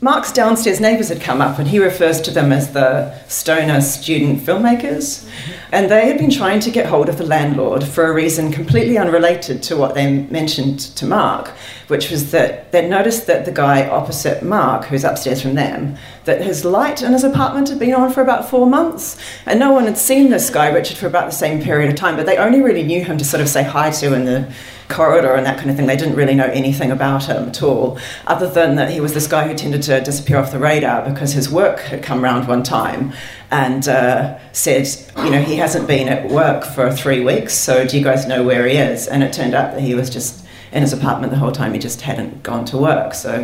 [0.04, 4.40] Mark's downstairs neighbours had come up, and he refers to them as the stoner student
[4.40, 5.30] filmmakers.
[5.72, 8.98] And they had been trying to get hold of the landlord for a reason completely
[8.98, 11.50] unrelated to what they mentioned to Mark,
[11.88, 16.42] which was that they'd noticed that the guy opposite Mark, who's upstairs from them, that
[16.42, 19.20] his light in his apartment had been on for about four months.
[19.46, 22.16] And no one had seen this guy, Richard, for about the same period of time,
[22.16, 24.52] but they only really knew him to sort of say hi to in the
[24.92, 25.88] corridor and that kind of thing.
[25.88, 29.28] They didn't really know anything about him at all, other than that he was this
[29.28, 32.64] guy who tended to disappear off the radar because his work had come round one
[32.64, 33.14] time
[33.50, 34.88] and uh, said,
[35.24, 38.44] you know, he hasn't been at work for three weeks, so do you guys know
[38.44, 39.08] where he is?
[39.08, 41.74] And it turned out that he was just in his apartment the whole time.
[41.74, 43.44] He just hadn't gone to work, so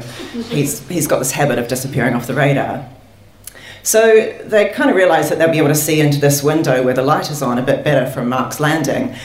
[0.49, 2.87] he's he's got this habit of disappearing off the radar.
[3.83, 6.93] So they kind of realised that they'll be able to see into this window where
[6.93, 9.15] the light is on a bit better from Mark's landing,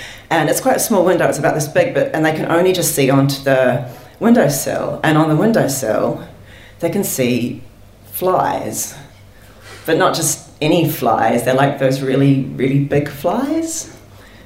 [0.41, 1.29] and it's quite a small window.
[1.29, 5.01] It's about this big, but and they can only just see onto the windowsill.
[5.05, 6.27] And on the windowsill,
[6.81, 7.63] they can see
[8.07, 8.97] flies,
[9.85, 11.45] but not just any flies.
[11.45, 13.97] They're like those really, really big flies.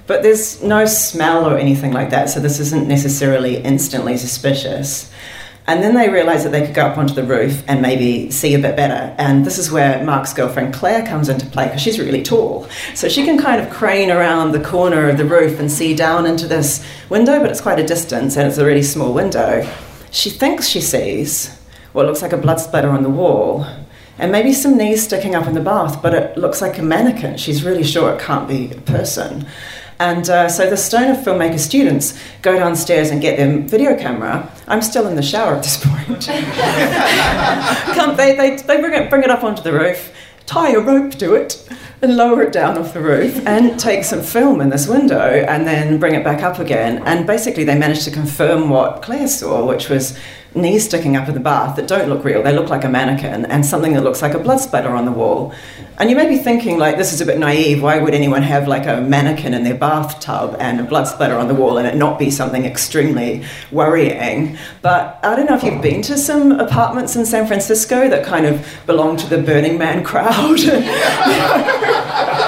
[0.07, 5.12] But there's no smell or anything like that, so this isn't necessarily instantly suspicious.
[5.68, 8.55] And then they realised that they could go up onto the roof and maybe see
[8.55, 9.14] a bit better.
[9.18, 12.68] And this is where Mark's girlfriend Claire comes into play because she's really tall.
[12.94, 16.24] So she can kind of crane around the corner of the roof and see down
[16.24, 19.68] into this window, but it's quite a distance and it's a really small window.
[20.12, 21.52] She thinks she sees
[21.92, 23.66] what looks like a blood splatter on the wall.
[24.18, 27.37] and maybe some knees sticking up in the bath, but it looks like a mannequin.
[27.37, 29.46] She's really sure it can't be a person.
[29.98, 34.52] And uh, so the Stoner filmmaker students go downstairs and get their video camera.
[34.68, 36.26] I'm still in the shower at this point.
[37.96, 40.12] Come, they, they, they bring, it, bring it up onto the roof,
[40.44, 41.66] tie a rope to it,
[42.02, 45.66] and lower it down off the roof, and take some film in this window, and
[45.66, 47.02] then bring it back up again.
[47.06, 50.18] And basically, they managed to confirm what Claire saw, which was
[50.56, 52.42] knees sticking up in the bath that don't look real.
[52.42, 55.12] They look like a mannequin and something that looks like a blood splatter on the
[55.12, 55.52] wall.
[55.98, 57.82] And you may be thinking, like, this is a bit naive.
[57.82, 61.48] Why would anyone have like a mannequin in their bathtub and a blood splatter on
[61.48, 64.58] the wall and it not be something extremely worrying?
[64.82, 68.46] But I don't know if you've been to some apartments in San Francisco that kind
[68.46, 70.60] of belong to the Burning Man crowd.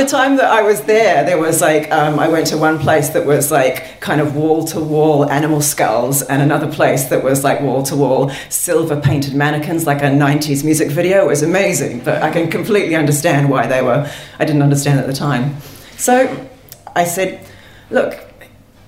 [0.00, 3.10] the time that I was there, there was like, um, I went to one place
[3.10, 7.44] that was like kind of wall to wall animal skulls, and another place that was
[7.44, 11.24] like wall to wall silver painted mannequins, like a 90s music video.
[11.24, 15.06] It was amazing, but I can completely understand why they were, I didn't understand at
[15.06, 15.60] the time.
[15.96, 16.48] So
[16.96, 17.46] I said,
[17.90, 18.24] Look,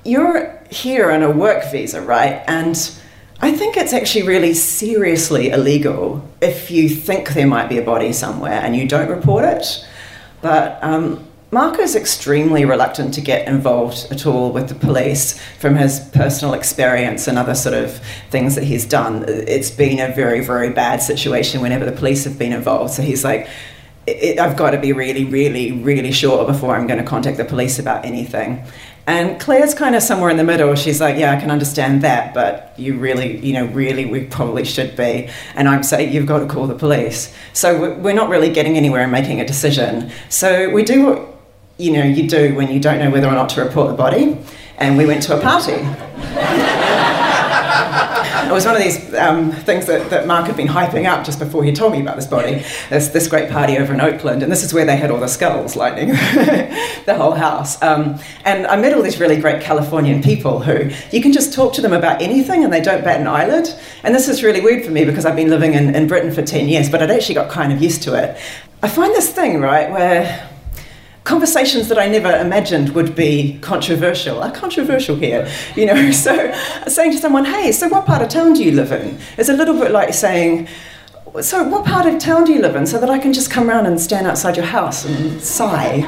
[0.05, 2.43] you're here on a work visa, right?
[2.47, 2.77] And
[3.41, 8.13] I think it's actually really seriously illegal if you think there might be a body
[8.13, 9.85] somewhere and you don't report it.
[10.43, 15.77] But um, Mark is extremely reluctant to get involved at all with the police from
[15.77, 17.99] his personal experience and other sort of
[18.31, 19.25] things that he's done.
[19.29, 22.95] It's been a very, very bad situation whenever the police have been involved.
[22.95, 23.49] So he's like,
[24.09, 27.79] I've got to be really, really, really sure before I'm going to contact the police
[27.79, 28.65] about anything.
[29.07, 30.75] And Claire's kind of somewhere in the middle.
[30.77, 34.65] She's like, yeah, I can understand that, but you really, you know, really, we probably
[34.65, 35.29] should be.
[35.57, 37.35] And I'm saying, you've got to call the police.
[37.53, 40.13] So we're not really getting anywhere and making a decision.
[40.29, 41.37] So we do what,
[41.79, 44.39] you know, you do when you don't know whether or not to report the body.
[44.79, 45.75] And we went to a party.
[48.53, 51.39] It was one of these um, things that, that Mark had been hyping up just
[51.39, 52.63] before he told me about this body.
[52.91, 55.29] There's this great party over in Oakland, and this is where they had all the
[55.29, 56.09] skulls lining
[57.07, 57.81] the whole house.
[57.83, 61.73] Um, and I met all these really great Californian people who you can just talk
[61.75, 63.69] to them about anything and they don't bat an eyelid.
[64.03, 66.43] And this is really weird for me because I've been living in, in Britain for
[66.43, 68.39] 10 years, but I'd actually got kind of used to it.
[68.83, 70.52] I find this thing, right, where
[71.25, 75.51] conversations that I never imagined would be controversial are controversial here.
[75.77, 76.53] You know, so
[76.87, 79.55] saying to someone, "Hey, so what part of town do you live in?" is a
[79.55, 80.69] little bit like saying.
[81.41, 82.87] So, what part of town do you live in?
[82.87, 86.05] So that I can just come around and stand outside your house and sigh.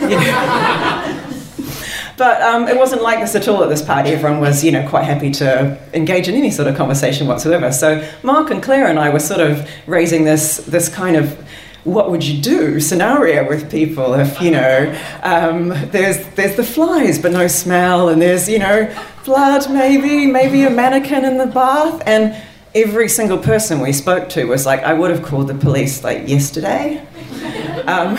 [0.00, 1.28] You know?
[2.16, 4.10] But um, it wasn't like this at all at this party.
[4.10, 7.72] Everyone was, you know, quite happy to engage in any sort of conversation whatsoever.
[7.72, 11.36] So Mark and Claire and I were sort of raising this this kind of
[11.84, 17.18] what would you do scenario with people if you know um, there's there's the flies
[17.18, 22.02] but no smell and there's you know blood maybe maybe a mannequin in the bath
[22.06, 22.40] and
[22.74, 26.28] every single person we spoke to was like i would have called the police like
[26.28, 27.04] yesterday.
[27.86, 28.16] Um,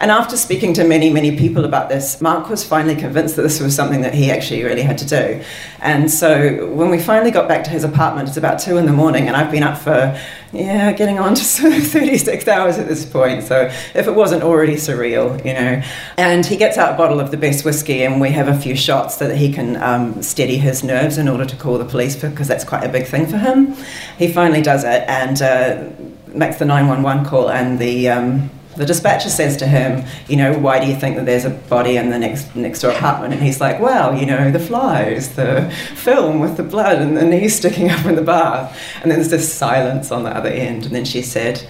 [0.00, 3.60] and after speaking to many, many people about this, Mark was finally convinced that this
[3.60, 5.44] was something that he actually really had to do.
[5.80, 8.94] And so when we finally got back to his apartment, it's about two in the
[8.94, 10.18] morning, and I've been up for,
[10.54, 13.42] yeah, getting on to 36 hours at this point.
[13.42, 15.82] So if it wasn't already surreal, you know.
[16.16, 18.76] And he gets out a bottle of the best whiskey, and we have a few
[18.76, 22.16] shots so that he can um, steady his nerves in order to call the police
[22.16, 23.76] because that's quite a big thing for him.
[24.16, 25.90] He finally does it and uh,
[26.28, 30.78] makes the 911 call, and the um, the dispatcher says to him, you know, why
[30.78, 33.34] do you think that there's a body in the next next door apartment?
[33.34, 37.24] And he's like, well, you know, the flies, the film with the blood and the
[37.24, 38.78] knees sticking up in the bath.
[39.02, 40.86] And then there's this silence on the other end.
[40.86, 41.68] And then she said,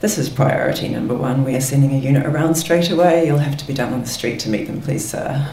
[0.00, 1.44] this is priority number one.
[1.44, 3.26] We are sending a unit around straight away.
[3.26, 5.50] You'll have to be down on the street to meet them, please, sir.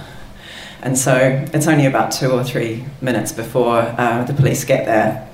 [0.81, 1.15] And so
[1.53, 5.29] it's only about two or three minutes before uh, the police get there.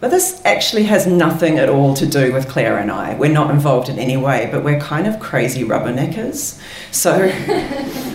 [0.00, 3.16] But this actually has nothing at all to do with Claire and I.
[3.16, 6.60] We're not involved in any way, but we're kind of crazy rubberneckers.
[6.92, 7.26] So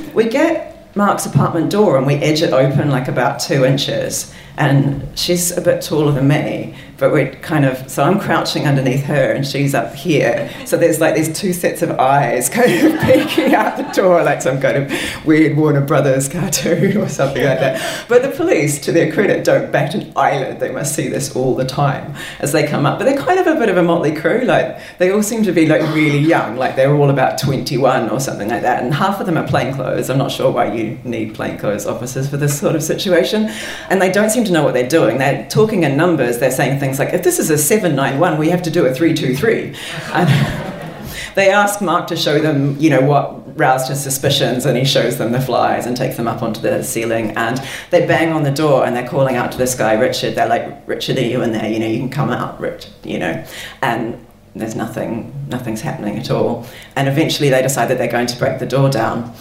[0.13, 4.33] we get Mark's apartment door and we edge it open like about two inches.
[4.57, 9.03] And she's a bit taller than me, but we're kind of so I'm crouching underneath
[9.05, 10.49] her and she's up here.
[10.65, 14.41] So there's like these two sets of eyes kind of peeking out the door like
[14.41, 18.07] some kind of weird Warner Brothers cartoon or something like that.
[18.07, 20.59] But the police, to their credit, don't bat an eyelid.
[20.59, 22.99] They must see this all the time as they come up.
[22.99, 24.41] But they're kind of a bit of a motley crew.
[24.45, 28.19] Like they all seem to be like really young, like they're all about 21 or
[28.19, 28.83] something like that.
[28.83, 30.09] And half of them are plainclothes.
[30.09, 33.49] I'm not sure why you need plainclothes officers for this sort of situation.
[33.89, 35.17] And they don't seem to know what they're doing.
[35.17, 36.39] They're talking in numbers.
[36.39, 39.75] They're saying things like, if this is a 791, we have to do a 323.
[40.13, 40.73] And
[41.35, 45.17] they ask Mark to show them, you know, what roused his suspicions and he shows
[45.17, 48.51] them the flies and takes them up onto the ceiling and they bang on the
[48.51, 51.51] door and they're calling out to this guy richard they're like richard are you in
[51.51, 53.45] there you know you can come out richard you know
[53.81, 54.25] and
[54.55, 58.57] there's nothing nothing's happening at all and eventually they decide that they're going to break
[58.59, 59.31] the door down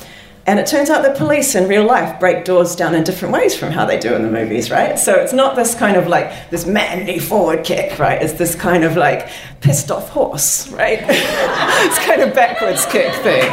[0.44, 3.56] and it turns out that police in real life break doors down in different ways
[3.56, 4.98] from how they do in the movies, right?
[4.98, 8.20] So it's not this kind of like this manly forward kick, right?
[8.20, 9.28] It's this kind of like
[9.60, 10.98] pissed off horse, right?
[11.02, 13.48] it's kind of backwards kick thing.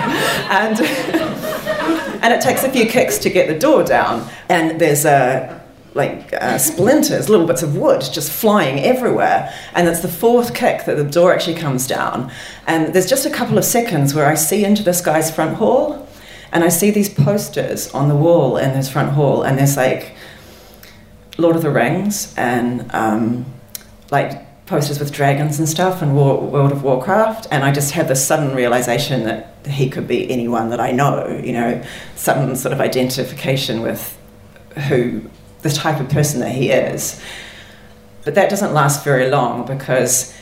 [0.49, 0.79] And,
[2.23, 4.27] and it takes a few kicks to get the door down.
[4.49, 5.61] And there's a,
[5.93, 9.53] like uh, splinters, little bits of wood just flying everywhere.
[9.75, 12.31] And it's the fourth kick that the door actually comes down.
[12.65, 16.07] And there's just a couple of seconds where I see into this guy's front hall
[16.51, 20.15] and I see these posters on the wall in this front hall, and there's like
[21.37, 23.45] Lord of the Rings and um,
[24.11, 27.47] like posters with dragons and stuff and War, World of Warcraft.
[27.49, 31.41] And I just had this sudden realization that he could be anyone that I know,
[31.43, 31.83] you know,
[32.15, 34.17] sudden sort of identification with
[34.87, 35.23] who
[35.63, 37.21] the type of person that he is.
[38.23, 40.35] But that doesn't last very long because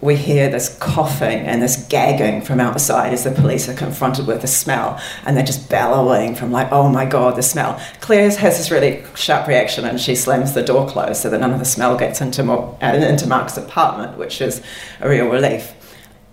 [0.00, 4.40] we hear this coughing and this gagging from outside as the police are confronted with
[4.42, 7.80] the smell and they're just bellowing from like oh my god the smell.
[8.00, 11.52] Claire has this really sharp reaction and she slams the door closed so that none
[11.52, 14.62] of the smell gets into, uh, into mark's apartment which is
[15.00, 15.74] a real relief.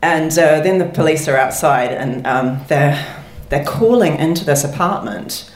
[0.01, 5.51] And uh, then the police are outside and um, they're they're calling into this apartment.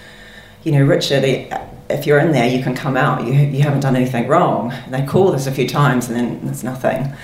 [0.64, 3.24] You know richard if you're in there you can come out.
[3.24, 4.72] You, you haven't done anything wrong.
[4.72, 7.16] And they call this a few times and then there's nothing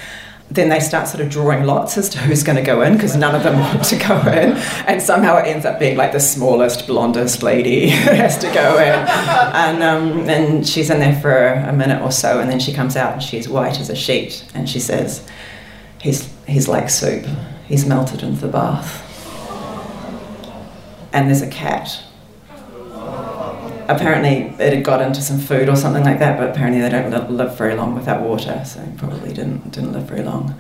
[0.50, 3.16] then they start sort of drawing lots as to who's going to go in because
[3.16, 4.54] none of them want to go in.
[4.88, 8.94] And somehow it ends up being like the smallest, blondest lady has to go in.
[8.94, 12.96] And, um, and she's in there for a minute or so, and then she comes
[12.96, 14.46] out and she's white as a sheet.
[14.54, 15.28] And she says,
[16.00, 17.26] He's, he's like soup,
[17.66, 19.02] he's melted into the bath.
[21.12, 22.05] And there's a cat
[23.88, 27.32] apparently it had got into some food or something like that, but apparently they don't
[27.32, 30.56] live very long without water, so probably didn't didn't live very long.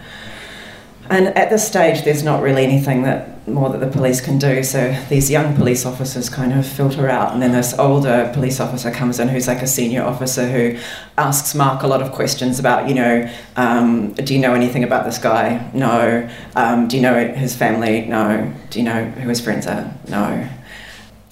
[1.07, 4.63] And at this stage, there's not really anything that more that the police can do.
[4.63, 8.89] So these young police officers kind of filter out, and then this older police officer
[8.89, 10.79] comes in, who's like a senior officer, who
[11.17, 15.05] asks Mark a lot of questions about, you know, um, do you know anything about
[15.05, 15.69] this guy?
[15.73, 16.27] No.
[16.55, 18.05] Um, do you know his family?
[18.05, 18.51] No.
[18.71, 19.93] Do you know who his friends are?
[20.07, 20.49] No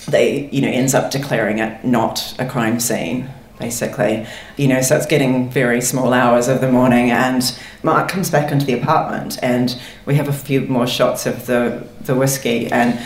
[0.08, 4.26] they, you know, ends up declaring it not a crime scene, basically.
[4.58, 7.44] You know, so it's getting very small hours of the morning, and
[7.84, 11.88] Mark comes back into the apartment, and we have a few more shots of the
[12.02, 13.00] the whiskey, and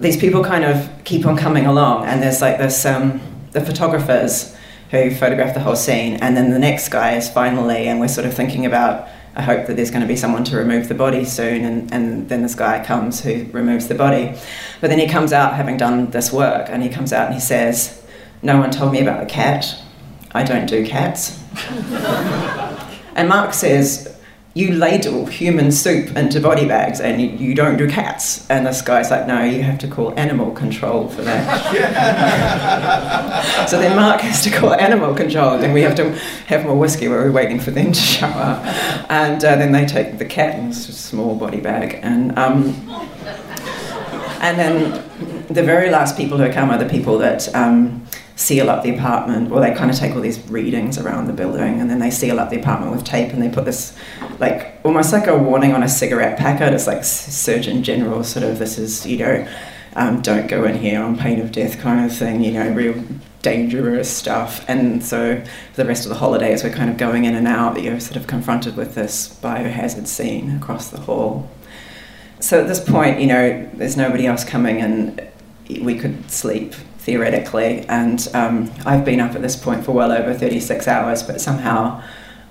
[0.00, 3.20] these people kind of keep on coming along, and there's like this um,
[3.52, 4.56] the photographers
[4.90, 8.26] who photograph the whole scene, and then the next guy is finally, and we're sort
[8.26, 11.24] of thinking about I hope that there's going to be someone to remove the body
[11.24, 14.34] soon, and, and then this guy comes who removes the body.
[14.80, 17.40] But then he comes out having done this work, and he comes out and he
[17.40, 18.04] says,
[18.42, 19.76] No one told me about the cat.
[20.32, 21.42] I don't do cats.
[23.14, 24.19] and Mark says,
[24.52, 28.50] you ladle human soup into body bags and you, you, don't do cats.
[28.50, 31.46] And this guy's like, no, you have to call animal control for that.
[33.68, 36.10] so then Mark has to call animal control, and we have to
[36.48, 38.64] have more whiskey while we're waiting for them to show up.
[39.08, 42.00] And uh, then they take the cat in a small body bag.
[42.02, 42.74] And, um,
[44.40, 45.04] and then
[45.48, 47.54] the very last people who come are the people that.
[47.54, 48.04] Um,
[48.40, 51.78] seal up the apartment, or they kind of take all these readings around the building
[51.78, 53.94] and then they seal up the apartment with tape and they put this,
[54.38, 56.72] like, almost like a warning on a cigarette packet.
[56.72, 59.46] It's like Surgeon General, sort of, this is, you know,
[59.94, 63.04] um, don't go in here on pain of death kind of thing, you know, real
[63.42, 64.64] dangerous stuff.
[64.68, 67.82] And so for the rest of the holidays, we're kind of going in and out,
[67.82, 71.50] you're sort of confronted with this biohazard scene across the hall.
[72.38, 75.28] So at this point, you know, there's nobody else coming and
[75.82, 77.86] we could sleep theoretically.
[77.88, 82.02] And um, I've been up at this point for well over 36 hours, but somehow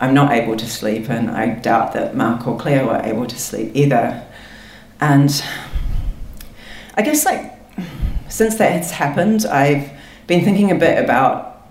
[0.01, 3.37] I'm not able to sleep, and I doubt that Mark or Claire were able to
[3.37, 4.25] sleep either.
[4.99, 5.43] And
[6.95, 7.53] I guess, like,
[8.29, 9.91] since that has happened, I've
[10.27, 11.61] been thinking a bit about,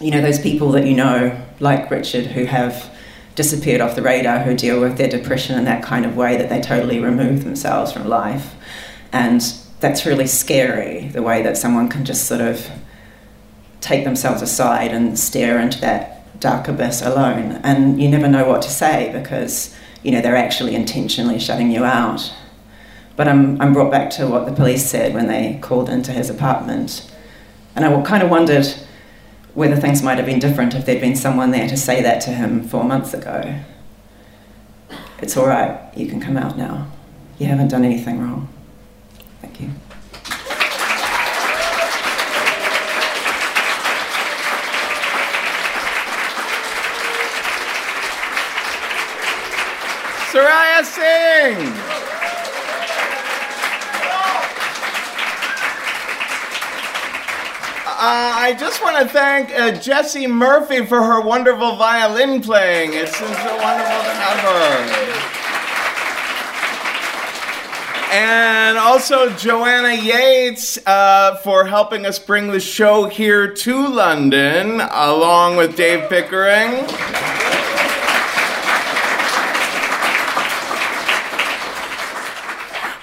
[0.00, 2.90] you know, those people that you know, like Richard, who have
[3.34, 6.48] disappeared off the radar, who deal with their depression in that kind of way that
[6.48, 8.54] they totally remove themselves from life.
[9.12, 9.42] And
[9.80, 12.70] that's really scary the way that someone can just sort of
[13.80, 17.52] take themselves aside and stare into that dark abyss alone.
[17.64, 21.84] And you never know what to say because you know they're actually intentionally shutting you
[21.84, 22.32] out.
[23.16, 26.30] But I'm, I'm brought back to what the police said when they called into his
[26.30, 27.10] apartment.
[27.74, 28.66] And i kind of wondered
[29.54, 32.30] whether things might have been different if there'd been someone there to say that to
[32.30, 33.60] him four months ago.
[35.18, 35.78] It's all right.
[35.96, 36.90] You can come out now.
[37.38, 38.48] You haven't done anything wrong
[39.40, 39.70] Thank you.
[50.30, 51.90] Saraya Singh.
[58.02, 62.94] Uh, I just want to thank uh, Jessie Murphy for her wonderful violin playing.
[62.94, 65.39] It's, it's so wonderful to have her.
[68.12, 75.56] And also Joanna Yates uh, for helping us bring the show here to London, along
[75.56, 76.84] with Dave Pickering.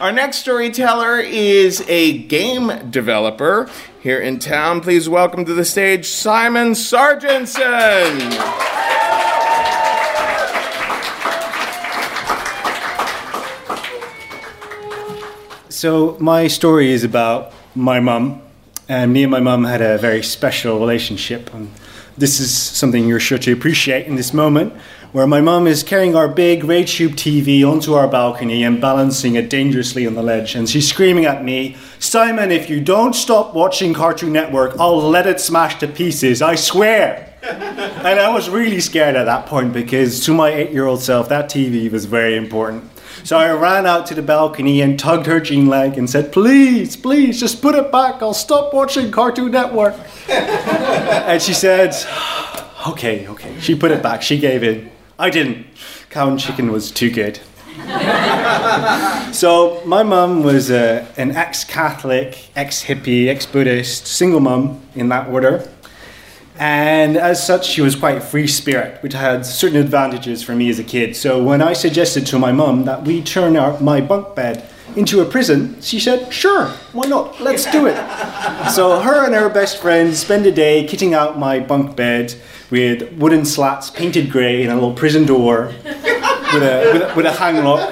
[0.01, 3.69] Our next storyteller is a game developer
[4.01, 4.81] here in town.
[4.81, 8.66] Please welcome to the stage Simon Sargentson.
[15.77, 18.41] So, my story is about my mum.
[18.89, 21.53] And me and my mum had a very special relationship.
[21.53, 21.71] And
[22.17, 24.73] this is something you're sure to appreciate in this moment
[25.11, 29.51] where my mum is carrying our big RayTube TV onto our balcony and balancing it
[29.51, 30.55] dangerously on the ledge.
[30.55, 35.27] And she's screaming at me, Simon, if you don't stop watching Cartoon Network, I'll let
[35.27, 37.35] it smash to pieces, I swear.
[37.43, 41.29] and I was really scared at that point because to my eight year old self,
[41.29, 42.89] that TV was very important.
[43.23, 46.95] So I ran out to the balcony and tugged her jean leg and said, Please,
[46.95, 48.21] please, just put it back.
[48.21, 49.95] I'll stop watching Cartoon Network.
[50.29, 51.95] and she said,
[52.87, 53.59] Okay, okay.
[53.59, 54.21] She put it back.
[54.21, 54.89] She gave in.
[55.19, 55.67] I didn't.
[56.09, 57.39] Cow and chicken was too good.
[59.33, 65.69] so my mum was uh, an ex-Catholic, ex-hippie, ex-Buddhist, single mum in that order.
[66.59, 70.79] And as such, she was quite free spirit, which had certain advantages for me as
[70.79, 71.15] a kid.
[71.15, 75.21] So when I suggested to my mum that we turn our, my bunk bed into
[75.21, 77.39] a prison, she said, sure, why not?
[77.39, 77.95] Let's do it.
[78.71, 82.33] so her and her best friend spend a day kitting out my bunk bed
[82.71, 87.25] with wooden slats painted grey and a little prison door with a, with a, with
[87.25, 87.89] a hang lock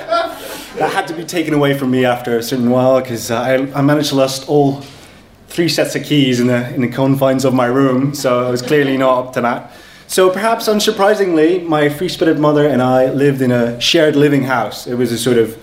[0.78, 3.82] that had to be taken away from me after a certain while because I, I
[3.82, 4.84] managed to lost all
[5.56, 8.62] three sets of keys in the, in the confines of my room, so I was
[8.62, 9.72] clearly not up to that.
[10.06, 14.86] So perhaps unsurprisingly, my free-spirited mother and I lived in a shared living house.
[14.86, 15.58] It was a sort of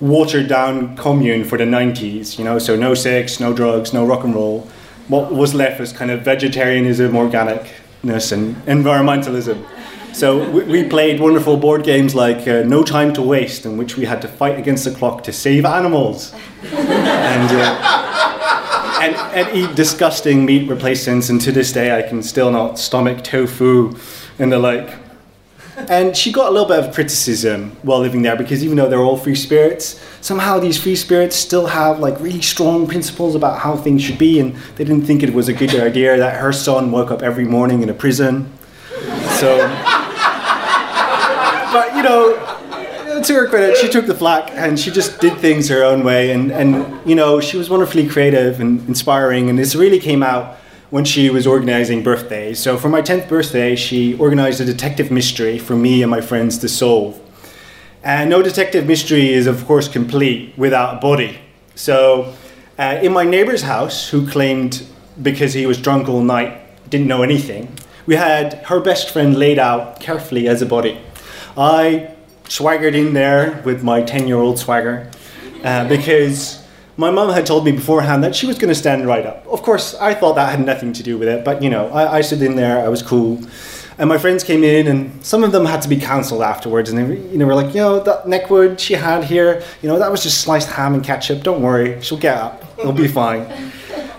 [0.00, 4.24] watered down commune for the 90s, you know, so no sex, no drugs, no rock
[4.24, 4.68] and roll.
[5.06, 9.64] What was left was kind of vegetarianism, organicness, and environmentalism.
[10.12, 13.96] So we, we played wonderful board games like uh, No Time to Waste, in which
[13.96, 16.34] we had to fight against the clock to save animals.
[16.64, 18.05] and, uh,
[19.00, 23.22] and, and eat disgusting meat replacements, and to this day I can still not stomach
[23.24, 23.96] tofu
[24.38, 24.94] and the like.
[25.88, 29.02] And she got a little bit of criticism while living there because even though they're
[29.02, 33.76] all free spirits, somehow these free spirits still have like really strong principles about how
[33.76, 36.90] things should be, and they didn't think it was a good idea that her son
[36.90, 38.50] woke up every morning in a prison.
[39.38, 39.58] So,
[41.72, 42.45] but you know,
[43.26, 46.30] to her credit, she took the flak and she just did things her own way,
[46.32, 50.56] and and you know, she was wonderfully creative and inspiring, and this really came out
[50.90, 52.58] when she was organizing birthdays.
[52.58, 56.58] So for my 10th birthday, she organized a detective mystery for me and my friends
[56.58, 57.20] to solve.
[58.04, 61.40] And no detective mystery is, of course, complete without a body.
[61.74, 62.34] So
[62.78, 64.86] uh, in my neighbor's house, who claimed
[65.20, 69.58] because he was drunk all night, didn't know anything, we had her best friend laid
[69.58, 71.00] out carefully as a body.
[71.56, 72.15] I
[72.48, 75.10] swaggered in there with my 10 year old swagger
[75.64, 76.64] uh, because
[76.96, 79.46] my mum had told me beforehand that she was going to stand right up.
[79.46, 82.18] Of course, I thought that had nothing to do with it, but you know, I,
[82.18, 83.40] I stood in there, I was cool.
[83.98, 86.90] And my friends came in, and some of them had to be cancelled afterwards.
[86.90, 89.88] And they, you know, were like, you know, that neck wood she had here, you
[89.88, 91.42] know, that was just sliced ham and ketchup.
[91.42, 92.62] Don't worry, she'll get up.
[92.78, 93.72] It'll be fine.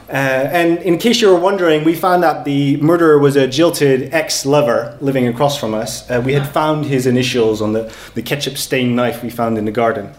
[0.10, 4.14] Uh, and in case you were wondering, we found that the murderer was a jilted
[4.14, 6.10] ex-lover living across from us.
[6.10, 9.72] Uh, we had found his initials on the, the ketchup-stained knife we found in the
[9.72, 10.14] garden.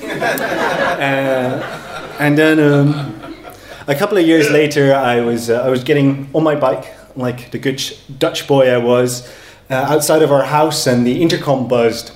[0.94, 3.20] Uh, and then um,
[3.88, 7.50] a couple of years later, I was uh, I was getting on my bike like
[7.50, 7.82] the good
[8.18, 9.28] Dutch boy I was
[9.70, 12.12] uh, outside of our house, and the intercom buzzed,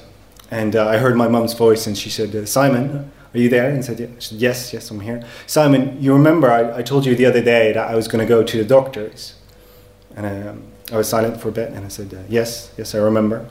[0.51, 3.71] and uh, I heard my mum's voice, and she said, uh, "Simon." Are you there?
[3.71, 4.07] And said, yeah.
[4.19, 5.23] said, Yes, yes, I'm here.
[5.47, 8.29] Simon, you remember I, I told you the other day that I was going to
[8.29, 9.35] go to the doctors?
[10.17, 12.99] And um, I was silent for a bit, and I said, uh, Yes, yes, I
[12.99, 13.47] remember.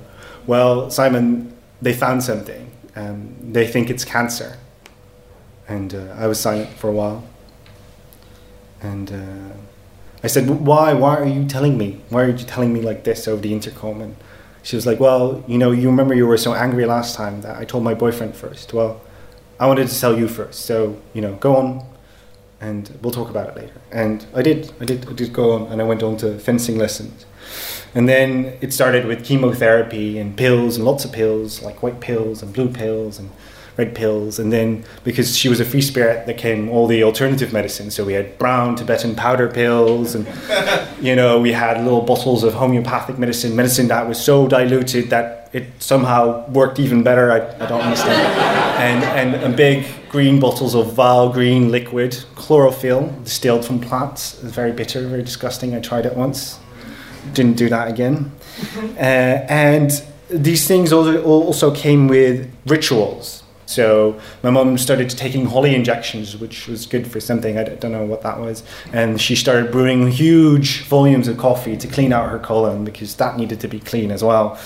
[0.48, 2.72] Well, Simon, they found something.
[2.96, 4.58] Um, they think it's cancer.
[5.68, 7.24] And uh, I was silent for a while.
[8.82, 9.56] And uh,
[10.24, 10.94] I said, Why?
[10.94, 12.02] Why are you telling me?
[12.10, 14.02] Why are you telling me like this over the intercom?
[14.02, 14.16] And
[14.64, 17.58] she was like, Well, you know, you remember you were so angry last time that
[17.58, 18.74] I told my boyfriend first.
[18.74, 19.02] Well,
[19.60, 20.66] I wanted to tell you first.
[20.66, 21.86] So, you know, go on,
[22.62, 23.82] and we'll talk about it later.
[23.92, 26.78] And I did, I did, I did go on, and I went on to fencing
[26.78, 27.26] lessons.
[27.96, 32.44] And then it started with chemotherapy and pills and lots of pills, like white pills
[32.44, 33.32] and blue pills and
[33.78, 34.40] red pills.
[34.40, 37.96] And then because she was a free spirit, there came all the alternative medicines.
[37.96, 40.28] So we had brown Tibetan powder pills, and
[41.02, 45.50] you know we had little bottles of homeopathic medicine, medicine that was so diluted that
[45.54, 47.32] it somehow worked even better.
[47.32, 48.22] I, I don't understand.
[48.78, 54.38] and, and and big green bottles of vile green liquid chlorophyll distilled from plants.
[54.38, 55.76] It was very bitter, very disgusting.
[55.76, 56.60] I tried it once
[57.34, 58.32] didn't do that again.
[58.98, 63.44] Uh, and these things also, also came with rituals.
[63.68, 67.58] So my mum started taking holly injections, which was good for something.
[67.58, 68.64] I don't know what that was.
[68.94, 73.38] And she started brewing huge volumes of coffee to clean out her colon because that
[73.38, 74.58] needed to be clean as well.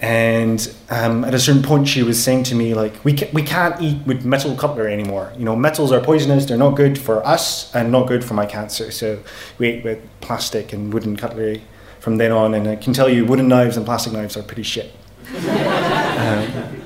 [0.00, 3.42] And um, at a certain point, she was saying to me, like, we, ca- we
[3.42, 5.32] can't eat with metal cutlery anymore.
[5.36, 6.46] You know, metals are poisonous.
[6.46, 8.92] They're not good for us and not good for my cancer.
[8.92, 9.18] So
[9.58, 11.64] we ate with plastic and wooden cutlery
[11.98, 12.54] from then on.
[12.54, 14.94] And I can tell you, wooden knives and plastic knives are pretty shit.
[15.36, 16.77] um,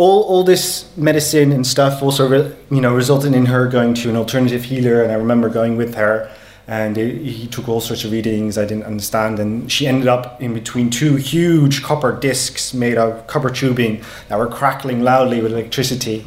[0.00, 4.08] all, all this medicine and stuff also, re- you know, resulted in her going to
[4.08, 5.02] an alternative healer.
[5.02, 6.30] And I remember going with her
[6.66, 10.40] and he, he took all sorts of readings I didn't understand, and she ended up
[10.40, 15.52] in between two huge copper discs made of copper tubing that were crackling loudly with
[15.52, 16.26] electricity.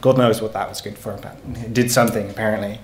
[0.00, 2.78] God knows what that was good for, but it did something apparently.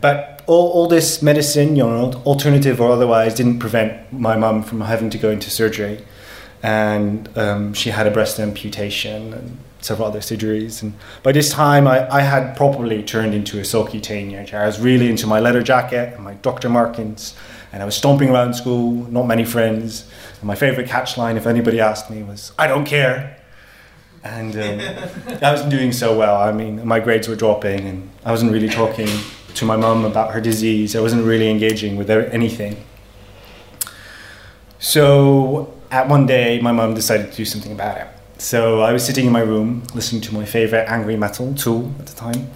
[0.00, 4.82] But all, all this medicine, you know, alternative or otherwise, didn't prevent my mum from
[4.82, 6.04] having to go into surgery,
[6.64, 10.82] and um, she had a breast amputation and several other surgeries.
[10.82, 14.56] And by this time, I, I had probably turned into a sulky teenager.
[14.56, 16.70] I was really into my leather jacket and my Dr.
[16.70, 17.36] Martens,
[17.70, 20.10] and I was stomping around school, not many friends.
[20.40, 23.38] And my favorite catchline, if anybody asked me, was, I don't care.
[24.22, 26.40] And um, I wasn't doing so well.
[26.40, 29.10] I mean, my grades were dropping, and I wasn't really talking
[29.54, 30.96] to my mum about her disease.
[30.96, 32.82] I wasn't really engaging with anything.
[34.78, 38.08] So, at one day, my mum decided to do something about it.
[38.38, 42.06] So I was sitting in my room listening to my favorite angry metal, Tool, at
[42.06, 42.50] the time,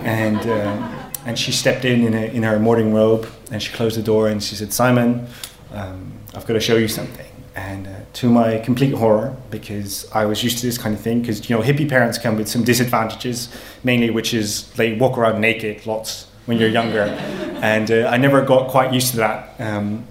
[0.00, 0.76] and um,
[1.26, 4.42] and she stepped in in, in, her morning robe and she closed the door and
[4.42, 5.28] she said, "Simon,
[5.72, 10.24] um, I've got to show you something." And uh, to my complete horror, because I
[10.26, 12.64] was used to this kind of thing, because you know hippie parents come with some
[12.64, 13.48] disadvantages,
[13.84, 17.04] mainly which is they walk around naked lots when you're younger,
[17.62, 19.60] and uh, I never got quite used to that.
[19.60, 20.04] Um,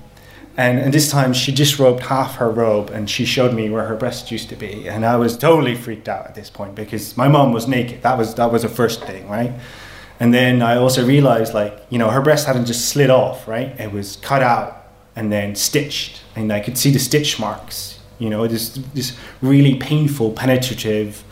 [0.57, 3.95] and, and this time she disrobed half her robe and she showed me where her
[3.95, 4.87] breasts used to be.
[4.87, 8.03] And I was totally freaked out at this point because my mom was naked.
[8.03, 9.51] That was, that was the first thing, right?
[10.19, 13.77] And then I also realized, like, you know, her breast hadn't just slid off, right?
[13.77, 16.21] It was cut out and then stitched.
[16.37, 21.23] And I could see the stitch marks, you know, this, this really painful, penetrative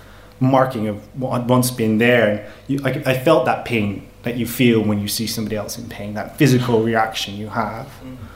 [0.41, 2.27] marking of what had once been there.
[2.27, 5.77] And you, I, I felt that pain that you feel when you see somebody else
[5.77, 7.85] in pain, that physical reaction you have.
[7.85, 8.32] Mm-hmm.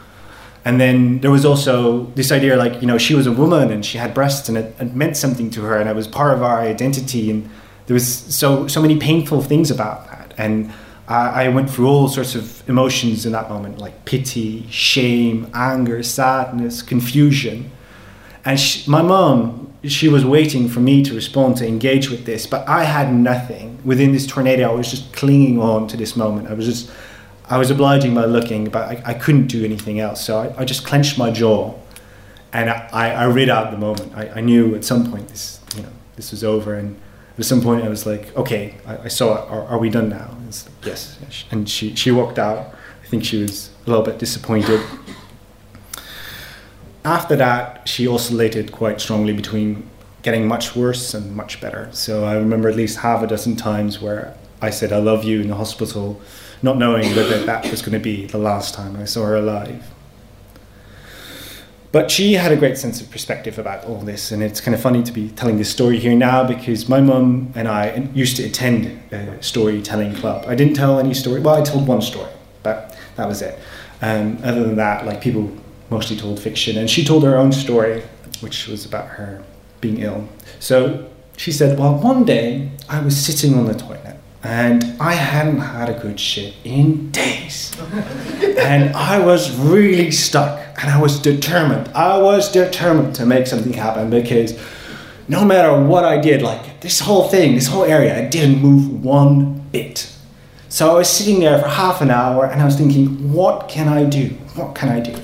[0.67, 3.85] And then there was also this idea like, you know, she was a woman and
[3.85, 6.43] she had breasts and it, it meant something to her and it was part of
[6.43, 7.31] our identity.
[7.31, 7.49] And
[7.85, 10.33] there was so, so many painful things about that.
[10.37, 10.73] And
[11.07, 16.03] I, I went through all sorts of emotions in that moment, like pity, shame, anger,
[16.03, 17.71] sadness, confusion.
[18.43, 22.45] And she, my mom, she was waiting for me to respond, to engage with this,
[22.45, 23.79] but I had nothing.
[23.85, 26.49] Within this tornado, I was just clinging on to this moment.
[26.49, 26.91] I was just
[27.49, 30.23] I was obliging by looking, but I, I couldn't do anything else.
[30.23, 31.75] So I, I just clenched my jaw,
[32.51, 34.13] and I, I read out the moment.
[34.15, 36.99] I, I knew at some point this, you know, this was over, and
[37.37, 39.49] at some point I was like, okay, I, I saw it.
[39.49, 40.35] Are, are, we done now?
[40.45, 41.17] Like, yes.
[41.51, 42.73] And she she walked out.
[43.03, 44.81] I think she was a little bit disappointed.
[47.05, 49.89] After that, she oscillated quite strongly between
[50.23, 51.87] getting much worse and much better.
[51.93, 55.39] So I remember at least half a dozen times where I said I love you
[55.39, 56.21] in the hospital
[56.61, 59.83] not knowing whether that was going to be the last time I saw her alive.
[61.91, 64.81] But she had a great sense of perspective about all this, and it's kind of
[64.81, 68.43] funny to be telling this story here now because my mum and I used to
[68.43, 70.45] attend a storytelling club.
[70.47, 72.31] I didn't tell any story, well, I told one story,
[72.61, 73.57] but that was it.
[74.01, 75.51] Um, other than that, like people
[75.89, 78.03] mostly told fiction, and she told her own story,
[78.41, 79.43] which was about her
[79.79, 80.27] being ill.
[80.59, 85.59] So she said, Well, one day I was sitting on the toilet and I hadn't
[85.59, 87.75] had a good shit in days.
[88.57, 91.89] and I was really stuck and I was determined.
[91.89, 94.59] I was determined to make something happen because
[95.27, 99.03] no matter what I did, like this whole thing, this whole area, I didn't move
[99.03, 100.13] one bit.
[100.69, 103.87] So I was sitting there for half an hour and I was thinking, what can
[103.87, 104.29] I do?
[104.55, 105.15] What can I do?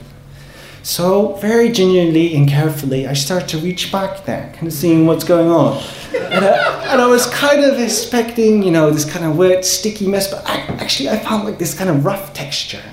[0.83, 5.23] So, very genuinely and carefully, I start to reach back there, kind of seeing what's
[5.23, 5.81] going on.
[6.13, 10.07] And I, and I was kind of expecting, you know, this kind of wet, sticky
[10.07, 12.83] mess, but I, actually I found like this kind of rough texture.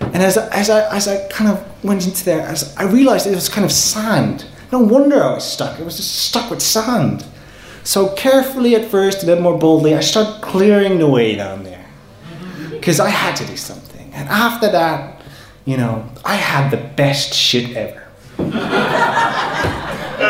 [0.00, 3.26] And as I, as I, as I kind of went into there, as I realized
[3.26, 4.46] it was kind of sand.
[4.72, 5.78] No wonder I was stuck.
[5.78, 7.26] It was just stuck with sand.
[7.84, 11.84] So carefully at first, and then more boldly, I started clearing the way down there.
[12.70, 14.10] Because I had to do something.
[14.14, 15.17] And after that,
[15.68, 18.02] you know, I had the best shit ever.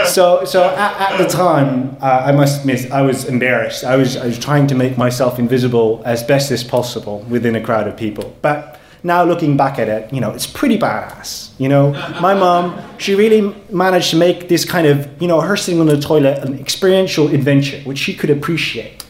[0.08, 3.84] so, so at, at the time, uh, I must admit, I was embarrassed.
[3.84, 7.60] I was, I was trying to make myself invisible as best as possible within a
[7.60, 8.36] crowd of people.
[8.42, 11.52] But now looking back at it, you know, it's pretty badass.
[11.56, 15.56] You know, my mom, she really managed to make this kind of, you know, her
[15.56, 19.04] sitting on the toilet an experiential adventure, which she could appreciate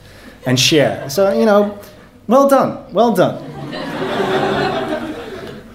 [0.44, 1.08] and share.
[1.08, 1.78] So, you know,
[2.26, 4.07] well done, well done.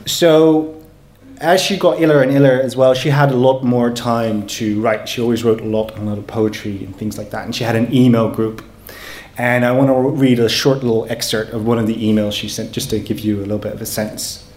[0.05, 0.81] So,
[1.39, 4.81] as she got iller and iller as well, she had a lot more time to
[4.81, 5.09] write.
[5.09, 7.45] She always wrote a lot, a lot of poetry and things like that.
[7.45, 8.63] And she had an email group.
[9.37, 12.47] And I want to read a short little excerpt of one of the emails she
[12.47, 14.47] sent just to give you a little bit of a sense.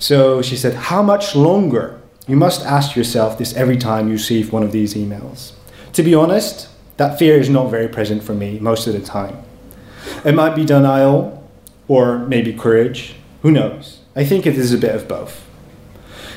[0.00, 2.00] So she said, How much longer?
[2.26, 5.52] You must ask yourself this every time you receive one of these emails.
[5.94, 9.42] To be honest, that fear is not very present for me most of the time.
[10.24, 11.48] It might be denial
[11.88, 13.14] or maybe courage.
[13.42, 13.99] Who knows?
[14.16, 15.46] I think it is a bit of both.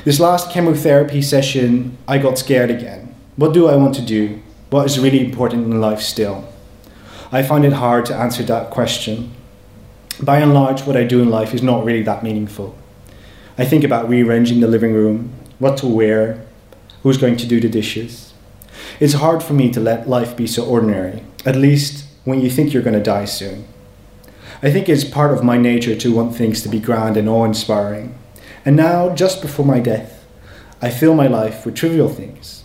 [0.04, 3.12] This last chemotherapy session, I got scared again.
[3.34, 4.40] What do I want to do?
[4.70, 6.48] What is really important in life still?
[7.32, 9.32] I find it hard to answer that question.
[10.22, 12.78] By and large, what I do in life is not really that meaningful.
[13.58, 16.46] I think about rearranging the living room, what to wear,
[17.02, 18.34] who's going to do the dishes.
[19.00, 22.72] It's hard for me to let life be so ordinary, at least when you think
[22.72, 23.64] you're going to die soon.
[24.64, 27.44] I think it's part of my nature to want things to be grand and awe
[27.44, 28.14] inspiring.
[28.64, 30.24] And now, just before my death,
[30.80, 32.64] I fill my life with trivial things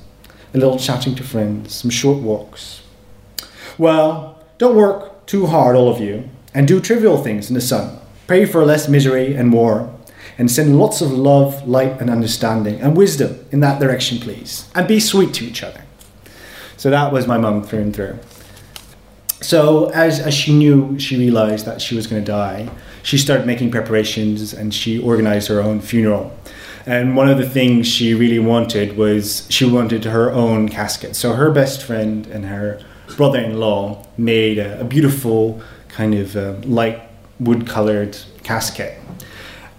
[0.53, 2.81] a little chatting to friends, some short walks.
[3.77, 7.99] Well, don't work too hard, all of you, and do trivial things in the sun.
[8.27, 9.93] Pray for less misery and more,
[10.37, 14.69] and send lots of love, light, and understanding and wisdom in that direction, please.
[14.73, 15.83] And be sweet to each other.
[16.77, 18.19] So that was my mum through and through.
[19.41, 22.69] So as, as she knew, she realized that she was going to die,
[23.03, 26.35] she started making preparations and she organized her own funeral.
[26.85, 31.15] And one of the things she really wanted was she wanted her own casket.
[31.15, 32.81] So her best friend and her
[33.15, 37.01] brother-in-law made a, a beautiful kind of uh, light
[37.39, 38.97] wood-colored casket.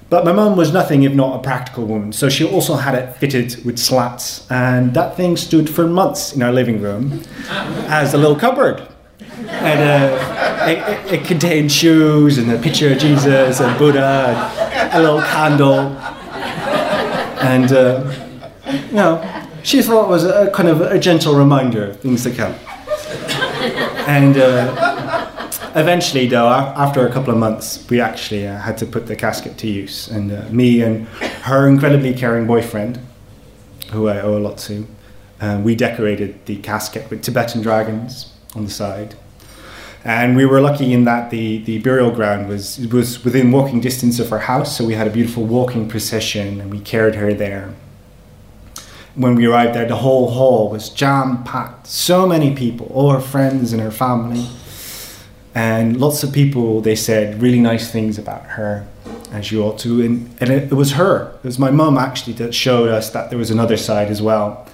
[0.08, 3.16] But my mum was nothing if not a practical woman, so she also had it
[3.16, 8.18] fitted with slats, and that thing stood for months in our living room as a
[8.18, 8.88] little cupboard.
[9.50, 14.34] And uh, it, it, contained shoes and a picture of Jesus and Buddha
[14.92, 15.78] and a little candle.
[17.42, 18.12] And, uh,
[18.66, 22.30] you know, she thought it was a kind of a gentle reminder of things to
[22.30, 22.54] come.
[24.06, 25.30] And uh,
[25.74, 29.58] eventually, though, after a couple of months, we actually uh, had to put the casket
[29.58, 30.08] to use.
[30.08, 31.06] And uh, me and
[31.44, 32.98] her incredibly caring boyfriend,
[33.92, 34.86] who I owe a lot to,
[35.40, 39.14] uh, we decorated the casket with Tibetan dragons on the side.
[40.04, 44.18] And we were lucky in that the, the burial ground was was within walking distance
[44.18, 47.74] of our house, so we had a beautiful walking procession, and we carried her there.
[49.14, 51.86] When we arrived there, the whole hall was jam packed.
[51.86, 54.46] So many people, all her friends and her family,
[55.54, 56.80] and lots of people.
[56.80, 58.86] They said really nice things about her,
[59.32, 60.00] as you ought to.
[60.00, 61.34] And, and it, it was her.
[61.42, 64.66] It was my mum actually that showed us that there was another side as well,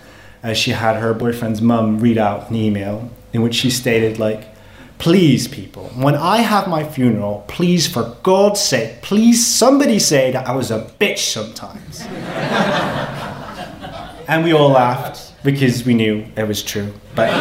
[0.44, 4.55] as she had her boyfriend's mum read out an email in which she stated like
[4.98, 10.46] Please, people, when I have my funeral, please, for God's sake, please somebody say that
[10.46, 12.00] I was a bitch sometimes.
[14.28, 16.92] and we all laughed because we knew it was true.
[17.14, 17.30] But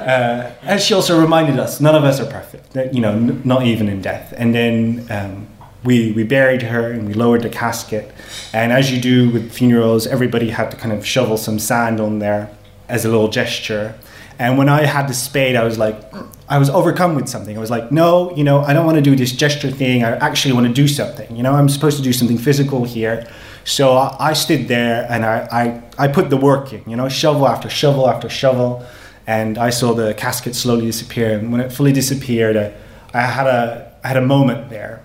[0.00, 3.40] uh, as she also reminded us, none of us are perfect, that, you know, n-
[3.44, 4.34] not even in death.
[4.36, 5.46] And then um,
[5.84, 8.12] we, we buried her and we lowered the casket.
[8.52, 12.18] And as you do with funerals, everybody had to kind of shovel some sand on
[12.18, 12.50] there
[12.88, 13.94] as a little gesture.
[14.40, 16.02] And when I had the spade, I was like,
[16.48, 17.54] I was overcome with something.
[17.54, 20.02] I was like, no, you know, I don't want to do this gesture thing.
[20.02, 21.36] I actually want to do something.
[21.36, 23.30] You know, I'm supposed to do something physical here.
[23.64, 27.06] So I, I stood there and I, I, I put the work in, you know,
[27.10, 28.82] shovel after shovel after shovel.
[29.26, 31.38] And I saw the casket slowly disappear.
[31.38, 32.72] And when it fully disappeared, I,
[33.12, 35.02] I had, a, I had a moment there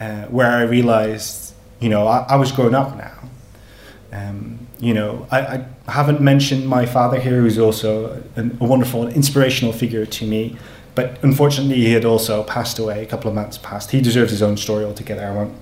[0.00, 3.12] uh, where I realized, you know, I, I was grown up now.
[4.12, 9.08] Um, you know, I, I, haven't mentioned my father here, who's also a, a wonderful,
[9.08, 10.56] inspirational figure to me.
[10.94, 13.90] But unfortunately, he had also passed away a couple of months past.
[13.90, 15.26] He deserves his own story altogether.
[15.26, 15.54] I won't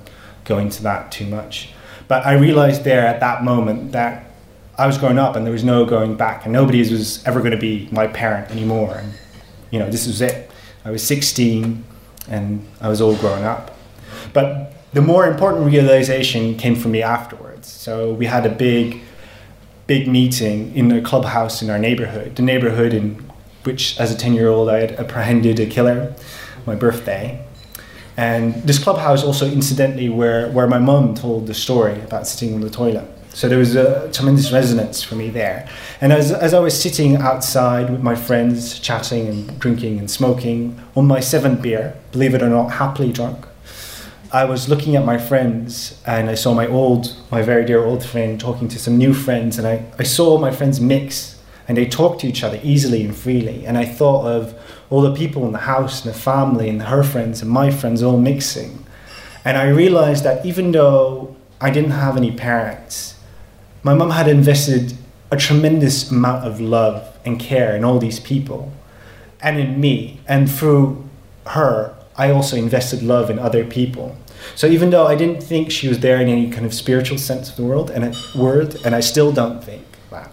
[0.45, 1.71] go into that too much.
[2.07, 4.31] But I realized there at that moment that
[4.77, 7.53] I was growing up and there was no going back, and nobody was ever going
[7.53, 8.97] to be my parent anymore.
[8.97, 9.13] And,
[9.71, 10.51] you know, this was it.
[10.85, 11.85] I was 16
[12.29, 13.77] and I was all grown up.
[14.33, 17.69] But the more important realization came for me afterwards.
[17.69, 19.01] So we had a big,
[19.87, 23.23] big meeting in a clubhouse in our neighborhood, the neighborhood in
[23.65, 26.15] which, as a 10 year old, I had apprehended a killer,
[26.67, 27.45] my birthday.
[28.17, 32.61] And this clubhouse also, incidentally, where, where my mum told the story about sitting on
[32.61, 33.11] the toilet.
[33.31, 35.69] So there was a tremendous resonance for me there.
[36.01, 40.81] And as, as I was sitting outside with my friends, chatting and drinking and smoking,
[40.95, 43.45] on my seventh beer, believe it or not, happily drunk,
[44.35, 48.05] I was looking at my friends and I saw my old, my very dear old
[48.05, 51.87] friend talking to some new friends, and I, I saw my friends mix and they
[51.87, 53.65] talked to each other easily and freely.
[53.65, 54.61] And I thought of
[54.91, 58.03] all the people in the house and the family and her friends and my friends
[58.03, 58.85] all mixing.
[59.45, 63.15] And I realized that even though I didn't have any parents,
[63.85, 64.95] my mum had invested
[65.31, 68.73] a tremendous amount of love and care in all these people
[69.41, 70.19] and in me.
[70.27, 71.09] And through
[71.47, 74.17] her, I also invested love in other people.
[74.55, 77.51] So even though I didn't think she was there in any kind of spiritual sense
[77.51, 80.31] of the world and a word, and I still don't think that,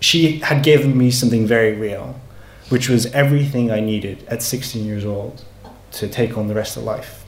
[0.00, 2.20] she had given me something very real,
[2.68, 5.44] which was everything I needed at 16 years old
[5.92, 7.23] to take on the rest of life.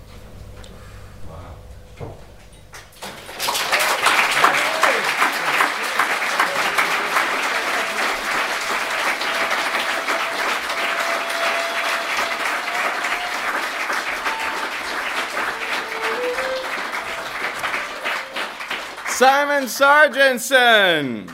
[19.17, 21.27] Simon Sargentson.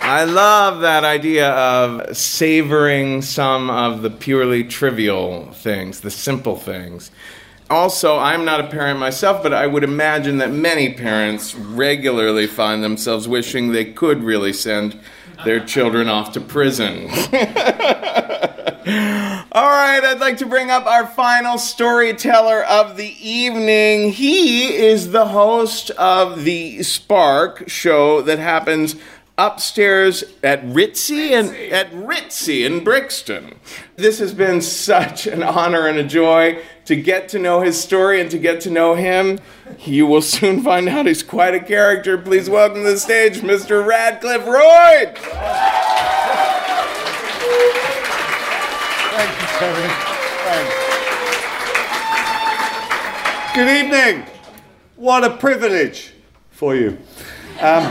[0.00, 7.10] I love that idea of savoring some of the purely trivial things, the simple things.
[7.68, 12.82] Also, I'm not a parent myself, but I would imagine that many parents regularly find
[12.82, 14.98] themselves wishing they could really send
[15.44, 17.10] their children off to prison.
[18.88, 24.12] All right, I'd like to bring up our final storyteller of the evening.
[24.12, 28.96] He is the host of the Spark show that happens
[29.36, 33.56] upstairs at Ritzy and at Ritzy in Brixton.
[33.96, 38.22] This has been such an honor and a joy to get to know his story
[38.22, 39.38] and to get to know him.
[39.80, 42.16] You will soon find out he's quite a character.
[42.16, 43.86] Please welcome to the stage Mr.
[43.86, 46.17] Radcliffe Royd.
[53.54, 54.24] Good evening.
[54.94, 56.12] What a privilege
[56.52, 56.90] for you.
[57.60, 57.82] Um,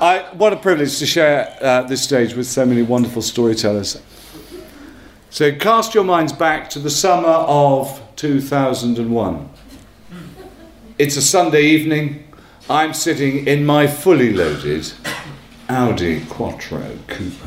[0.00, 4.02] I, what a privilege to share uh, this stage with so many wonderful storytellers.
[5.30, 9.48] So cast your minds back to the summer of 2001.
[10.98, 12.30] It's a Sunday evening.
[12.68, 14.92] I'm sitting in my fully loaded
[15.70, 17.38] Audi Quattro Coupe.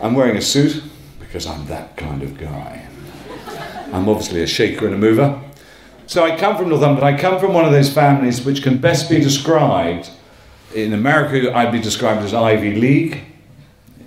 [0.00, 0.82] I'm wearing a suit
[1.20, 2.86] because I'm that kind of guy.
[3.92, 5.40] I'm obviously a shaker and a mover.
[6.06, 7.16] So I come from Northumberland.
[7.16, 10.10] I come from one of those families which can best be described
[10.74, 13.20] in America, I'd be described as Ivy League.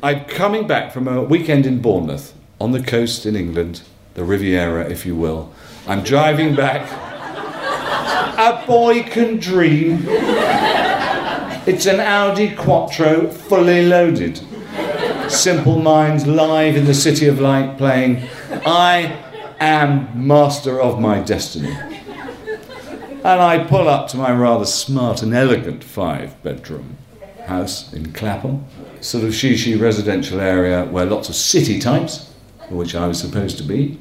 [0.04, 3.82] I'm coming back from a weekend in Bournemouth on the coast in England,
[4.16, 5.54] the Riviera, if you will.
[5.88, 6.92] I'm driving back.
[8.38, 10.04] a boy can dream.
[11.66, 14.40] It's an Audi Quattro fully loaded.
[15.30, 18.28] Simple Minds live in the City of Light playing
[18.66, 19.24] I
[19.60, 21.76] am master of my destiny.
[23.24, 26.98] And I pull up to my rather smart and elegant five bedroom
[27.46, 28.66] house in Clapham,
[29.02, 32.32] sort of shishi residential area where lots of city types,
[32.70, 34.00] which I was supposed to be,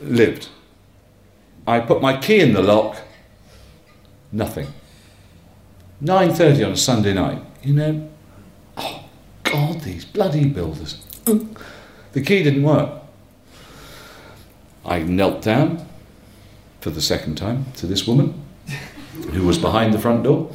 [0.00, 0.48] lived.
[1.66, 2.96] I put my key in the lock,
[4.30, 4.68] nothing.
[6.02, 8.11] 9.30 on a Sunday night, you know,
[9.52, 10.98] God, these bloody builders.
[11.24, 13.02] The key didn't work.
[14.84, 15.86] I knelt down
[16.80, 18.42] for the second time to this woman
[19.30, 20.50] who was behind the front door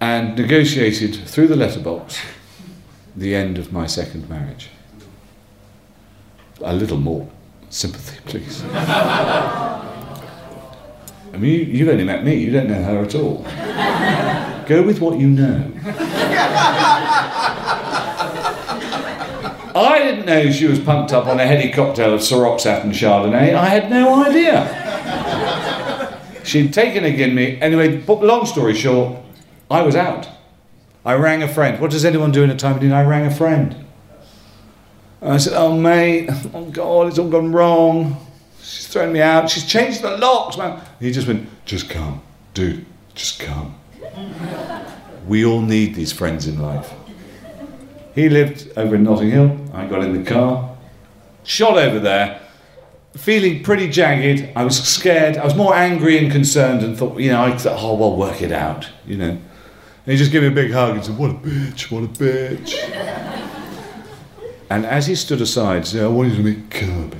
[0.00, 2.20] and negotiated through the letterbox
[3.16, 4.70] the end of my second marriage.
[6.62, 7.28] A little more
[7.68, 8.62] sympathy, please.
[8.72, 9.86] I
[11.32, 13.42] mean, you, you've only met me, you don't know her at all.
[14.68, 15.72] Go with what you know.
[19.78, 23.54] I didn't know she was pumped up on a heady cocktail of Ciroc and Chardonnay.
[23.54, 24.86] I had no idea.
[26.44, 27.60] She'd taken a me.
[27.60, 29.18] Anyway, long story short,
[29.70, 30.28] I was out.
[31.04, 31.80] I rang a friend.
[31.80, 32.92] What does anyone do in a time of need?
[32.92, 33.84] I rang a friend.
[35.20, 38.16] And I said, Oh, mate, oh, God, it's all gone wrong.
[38.62, 39.50] She's thrown me out.
[39.50, 40.80] She's changed the locks, man.
[41.00, 42.22] He just went, Just come,
[42.54, 43.74] dude, just come.
[45.26, 46.92] we all need these friends in life.
[48.18, 49.56] He lived over in Notting Hill.
[49.72, 50.76] I got in the car,
[51.44, 52.40] shot over there,
[53.16, 54.50] feeling pretty jagged.
[54.56, 55.36] I was scared.
[55.36, 58.42] I was more angry and concerned and thought, you know, I thought, oh, well, work
[58.42, 59.28] it out, you know.
[59.28, 59.40] And
[60.04, 62.74] he just gave me a big hug and said, what a bitch, what a bitch.
[64.68, 67.18] and as he stood aside, said, I want you to meet Kirby.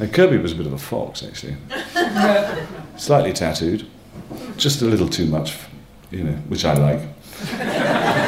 [0.00, 1.56] And Kirby was a bit of a fox, actually.
[2.96, 3.86] Slightly tattooed,
[4.56, 5.56] just a little too much,
[6.10, 8.23] you know, which I like.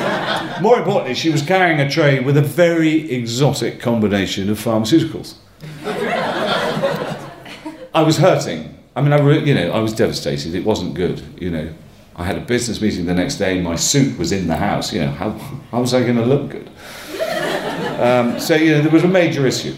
[0.60, 5.34] More importantly, she was carrying a tray with a very exotic combination of pharmaceuticals.
[7.94, 8.78] I was hurting.
[8.94, 10.54] I mean, I re- you know, I was devastated.
[10.54, 11.22] It wasn't good.
[11.38, 11.74] You know,
[12.14, 13.60] I had a business meeting the next day.
[13.60, 14.92] My suit was in the house.
[14.92, 15.30] You know, how,
[15.70, 16.70] how was I going to look good?
[18.00, 19.76] Um, so you know, there was a major issue.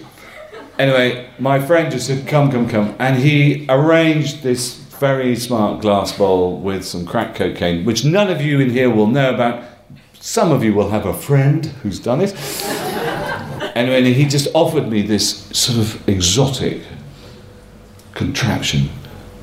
[0.79, 6.17] Anyway, my friend just said, "Come, come, come," and he arranged this very smart glass
[6.17, 9.65] bowl with some crack cocaine, which none of you in here will know about.
[10.29, 12.35] Some of you will have a friend who's done it.
[13.75, 16.83] anyway, he just offered me this sort of exotic
[18.13, 18.91] contraption.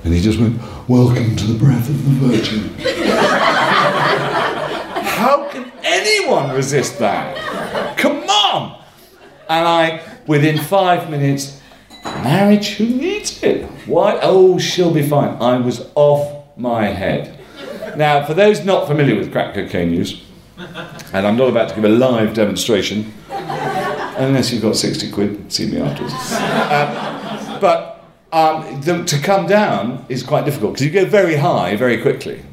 [0.03, 2.69] And he just went, Welcome to the breath of the Virgin.
[5.05, 7.35] How can anyone resist that?
[7.97, 8.79] Come on!
[9.49, 11.59] And I, within five minutes,
[12.03, 13.63] marriage, who needs it?
[13.87, 14.19] Why?
[14.21, 15.41] Oh, she'll be fine.
[15.41, 17.39] I was off my head.
[17.97, 20.21] Now, for those not familiar with crack cocaine use,
[20.57, 25.67] and I'm not about to give a live demonstration, unless you've got 60 quid, see
[25.67, 26.13] me afterwards.
[26.33, 31.75] Um, but um, the, to come down is quite difficult because you go very high
[31.75, 32.43] very quickly.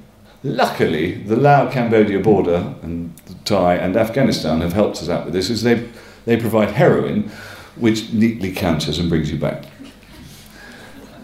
[0.44, 5.50] Luckily, the Lao Cambodia border and Thai and Afghanistan have helped us out with this,
[5.50, 5.88] is they,
[6.24, 7.30] they provide heroin,
[7.76, 9.64] which neatly counters and brings you back.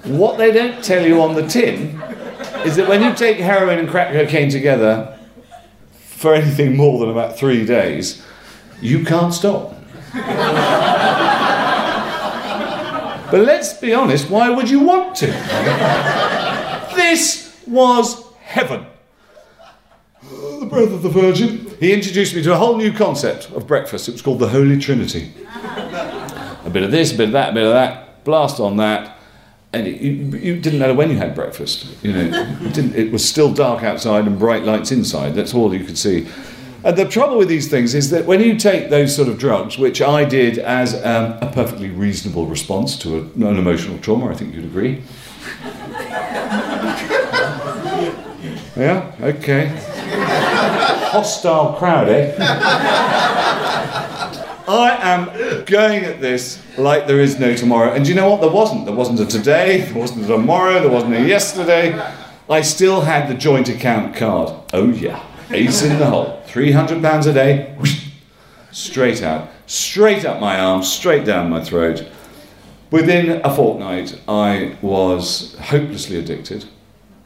[0.04, 2.00] What they don't tell you on the tin
[2.64, 5.17] is that when you take heroin and crack cocaine together
[6.18, 8.26] for anything more than about three days,
[8.80, 9.72] you can't stop.
[13.30, 15.26] But let's be honest, why would you want to?
[16.96, 18.86] this was heaven.
[20.22, 21.70] The breath of the Virgin.
[21.78, 24.08] He introduced me to a whole new concept of breakfast.
[24.08, 25.32] It was called the Holy Trinity.
[25.54, 29.17] A bit of this, a bit of that, a bit of that, blast on that.
[29.72, 31.86] And it, didn't know when you had breakfast.
[32.02, 35.34] You know, it, it was still dark outside and bright lights inside.
[35.34, 36.26] That's all you could see.
[36.84, 39.76] And the trouble with these things is that when you take those sort of drugs,
[39.76, 44.34] which I did as um, a perfectly reasonable response to a, an emotional trauma, I
[44.34, 45.02] think you'd agree.
[48.76, 49.66] yeah, okay.
[51.10, 53.24] Hostile crowd, eh?
[54.68, 57.92] I am going at this like there is no tomorrow.
[57.92, 58.42] And you know what?
[58.42, 58.84] There wasn't.
[58.84, 61.98] There wasn't a today, there wasn't a tomorrow, there wasn't a yesterday.
[62.50, 64.54] I still had the joint account card.
[64.74, 65.24] Oh, yeah.
[65.50, 66.42] Ace in the hole.
[66.48, 67.76] £300 a day,
[68.70, 72.06] straight out, straight up my arm, straight down my throat.
[72.90, 76.66] Within a fortnight, I was hopelessly addicted.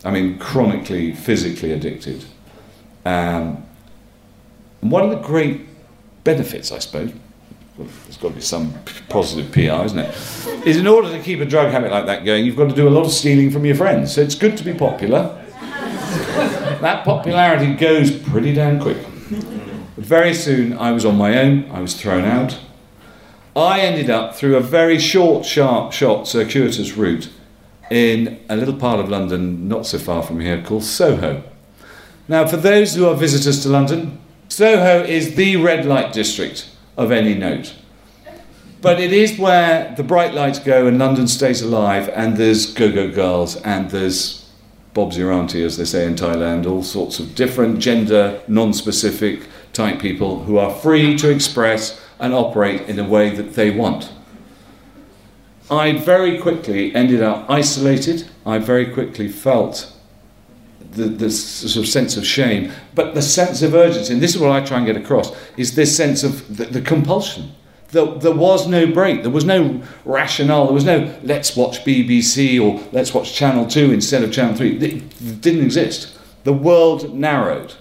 [0.05, 2.25] I mean, chronically, physically addicted.
[3.05, 3.65] Um,
[4.81, 5.67] one of the great
[6.25, 7.13] benefits, I suppose,
[7.79, 8.75] there's got to be some
[9.09, 10.67] positive PR, isn't it?
[10.67, 12.87] Is in order to keep a drug habit like that going, you've got to do
[12.87, 14.15] a lot of stealing from your friends.
[14.15, 15.39] So it's good to be popular.
[16.83, 18.99] that popularity goes pretty damn quick.
[19.97, 22.59] But very soon I was on my own, I was thrown out.
[23.57, 27.31] I ended up through a very short, sharp shot, circuitous route
[27.91, 31.43] in a little part of London not so far from here called Soho.
[32.29, 34.19] Now, for those who are visitors to London,
[34.49, 37.75] Soho is the red light district of any note.
[38.81, 42.93] But it is where the bright lights go and London stays alive, and there's go
[42.93, 44.43] go girls, and there's
[44.95, 49.47] Bob's your auntie, as they say in Thailand, all sorts of different gender non specific
[49.73, 54.13] type people who are free to express and operate in a way that they want.
[55.71, 58.29] I very quickly ended up isolated.
[58.45, 59.91] I very quickly felt
[60.93, 64.41] the, this sort of sense of shame, but the sense of urgency, and this is
[64.41, 67.53] what I try and get across, is this sense of the, the compulsion.
[67.89, 69.23] There, there was no break.
[69.23, 70.65] There was no rationale.
[70.65, 74.79] There was no let's watch BBC or let's watch Channel 2 instead of Channel 3.
[74.79, 76.19] It didn't exist.
[76.45, 77.75] The world narrowed.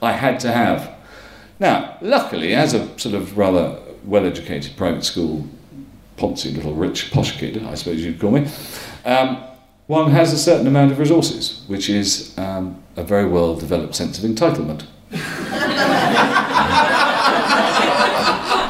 [0.00, 0.94] I had to have.
[1.58, 5.46] Now, luckily, as a sort of rather well educated private school,
[6.16, 8.48] poncy little rich posh kid, I suppose you'd call me,
[9.04, 9.42] um,
[9.86, 14.18] one has a certain amount of resources, which is um, a very well developed sense
[14.18, 14.84] of entitlement.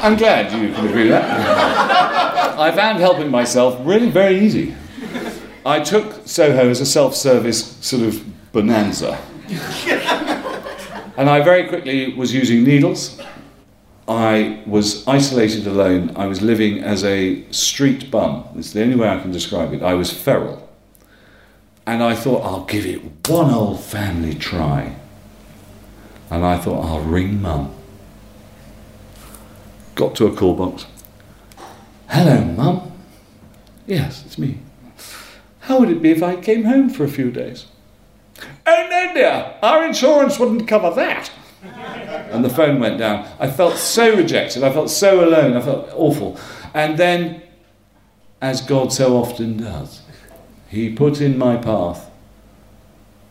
[0.03, 2.59] I'm glad you can agree with that.
[2.59, 4.75] I found helping myself really very easy.
[5.65, 9.17] I took Soho as a self service sort of bonanza.
[11.17, 13.21] and I very quickly was using needles.
[14.07, 16.11] I was isolated alone.
[16.17, 18.43] I was living as a street bum.
[18.57, 19.81] It's the only way I can describe it.
[19.81, 20.62] I was feral.
[21.85, 24.95] And I thought, I'll give it one old family try.
[26.29, 27.73] And I thought, I'll ring mum.
[29.95, 30.85] Got to a call box.
[32.07, 32.91] Hello, mum.
[33.85, 34.59] Yes, it's me.
[35.61, 37.67] How would it be if I came home for a few days?
[38.65, 41.31] Oh no, dear, our insurance wouldn't cover that.
[41.63, 43.27] And the phone went down.
[43.39, 44.63] I felt so rejected.
[44.63, 45.55] I felt so alone.
[45.55, 46.39] I felt awful.
[46.73, 47.41] And then,
[48.41, 50.01] as God so often does,
[50.73, 52.09] He put in my path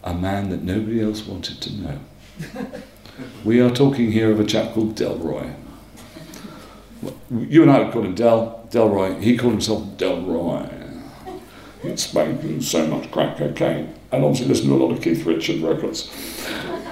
[0.04, 2.00] a man that nobody else wanted to know.
[3.44, 5.54] We are talking here of a chap called Delroy.
[7.30, 9.20] You and I would call him Del, Delroy.
[9.20, 11.02] He called himself Delroy.
[11.82, 15.60] He'd smoked so much crack cocaine and obviously listened to a lot of Keith Richard
[15.60, 16.10] records.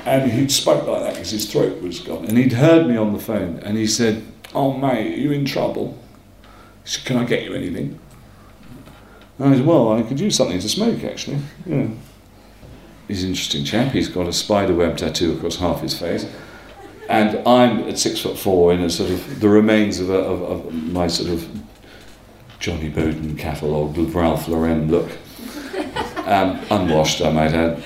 [0.05, 2.27] And he'd spoke like that because his throat was gone.
[2.27, 4.25] And he'd heard me on the phone and he said,
[4.55, 5.99] Oh, mate, are you in trouble?
[6.85, 7.99] He said, Can I get you anything?
[9.41, 11.39] I said, Well, I could use something to smoke, actually.
[11.67, 11.89] Yeah.
[13.09, 13.93] He's an interesting chap.
[13.93, 16.27] He's got a spider web tattoo across half his face.
[17.09, 20.43] And I'm at six foot four in a sort of the remains of, a, of,
[20.43, 21.49] of my sort of
[22.61, 25.11] Johnnie Boden catalogue, Ralph Lauren look.
[26.27, 27.83] Um, unwashed, I might add.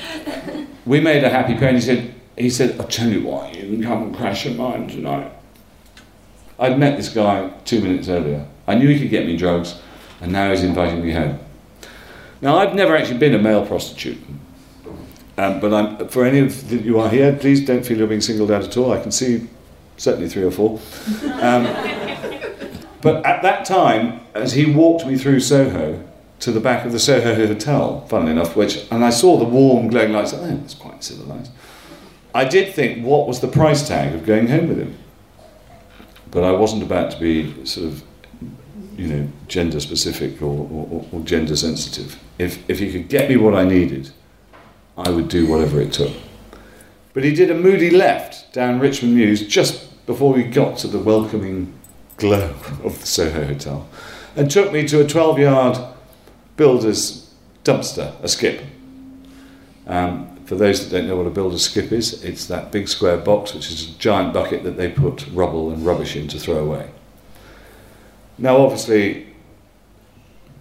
[0.84, 3.62] We made a happy pair, and he said, he said, I'll tell you what, you
[3.62, 5.32] can come and crash at mine tonight.
[6.59, 8.46] I'd met this guy two minutes earlier.
[8.66, 9.80] I knew he could get me drugs,
[10.20, 11.38] and now he's inviting me home.
[12.41, 14.18] Now, I've never actually been a male prostitute.
[15.37, 18.20] Um, but I'm, for any of the, you are here, please don't feel you're being
[18.20, 18.93] singled out at all.
[18.93, 19.49] I can see
[19.97, 20.80] certainly three or four.
[21.41, 21.64] Um,
[23.03, 26.05] but at that time, as he walked me through Soho
[26.41, 29.89] to the back of the Soho Hotel, funnily enough, which, and I saw the warm
[29.89, 31.51] glowing lights, oh, that's quite civilised.
[32.35, 34.99] I did think, what was the price tag of going home with him?
[36.30, 38.03] But I wasn't about to be sort of,
[38.97, 42.18] you know, gender specific or, or, or gender sensitive.
[42.38, 44.11] If, if he could get me what I needed,
[44.97, 46.12] I would do whatever it took.
[47.12, 50.99] But he did a moody left down Richmond Mews just before we got to the
[50.99, 51.72] welcoming
[52.16, 53.88] glow of the Soho Hotel
[54.36, 55.78] and took me to a 12 yard
[56.57, 57.32] builder's
[57.62, 58.62] dumpster, a skip.
[59.86, 63.16] Um, for those that don't know what a builder's skip is, it's that big square
[63.16, 66.59] box which is a giant bucket that they put rubble and rubbish in to throw
[66.59, 66.90] away.
[68.39, 69.28] Now, obviously,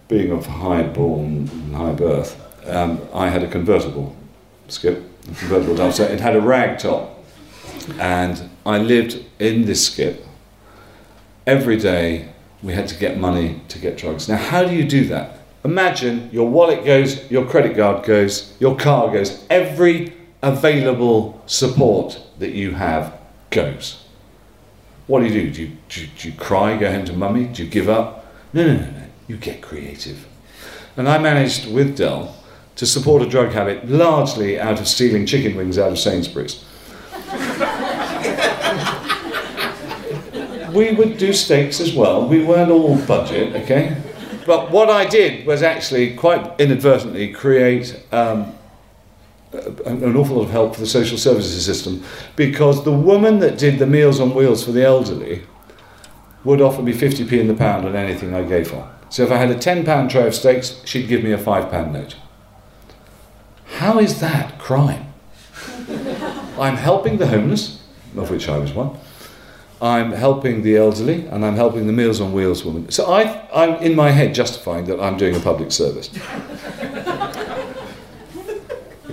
[0.08, 4.14] being of high born and high birth, um, I had a convertible
[4.68, 6.08] skip, a convertible dumpster.
[6.08, 7.24] It had a rag top,
[7.98, 10.24] and I lived in this skip.
[11.46, 12.28] Every day
[12.62, 14.28] we had to get money to get drugs.
[14.28, 15.38] Now, how do you do that?
[15.64, 20.12] Imagine your wallet goes, your credit card goes, your car goes, every
[20.42, 23.18] available support that you have
[23.50, 24.03] goes.
[25.06, 25.50] What do you do?
[25.50, 27.44] Do you, do you, do you cry, go home to mummy?
[27.44, 28.32] Do you give up?
[28.52, 29.02] No, no, no, no.
[29.28, 30.26] You get creative.
[30.96, 32.36] And I managed with Dell
[32.76, 36.64] to support a drug habit largely out of stealing chicken wings out of Sainsbury's.
[40.72, 42.26] we would do steaks as well.
[42.26, 43.96] We weren't all budget, okay?
[44.46, 48.54] But what I did was actually quite inadvertently create um,
[49.54, 52.02] Uh, an awful lot of help for the social services system
[52.34, 55.42] because the woman that did the Meals on Wheels for the elderly
[56.42, 58.90] would offer me 50p in the pound on anything I gave her.
[59.10, 62.16] So if I had a £10 tray of steaks, she'd give me a £5 note.
[63.76, 65.12] How is that crime?
[66.58, 67.80] I'm helping the homeless,
[68.16, 68.96] of which I was one.
[69.80, 72.90] I'm helping the elderly, and I'm helping the Meals on Wheels woman.
[72.90, 76.10] So I, I'm in my head justifying that I'm doing a public service.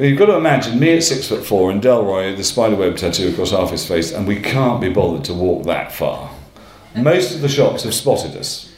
[0.01, 3.51] You've got to imagine me at six foot four and Delroy the spiderweb tattoo across
[3.51, 6.31] half his face, and we can't be bothered to walk that far.
[6.95, 8.73] Most of the shops have spotted us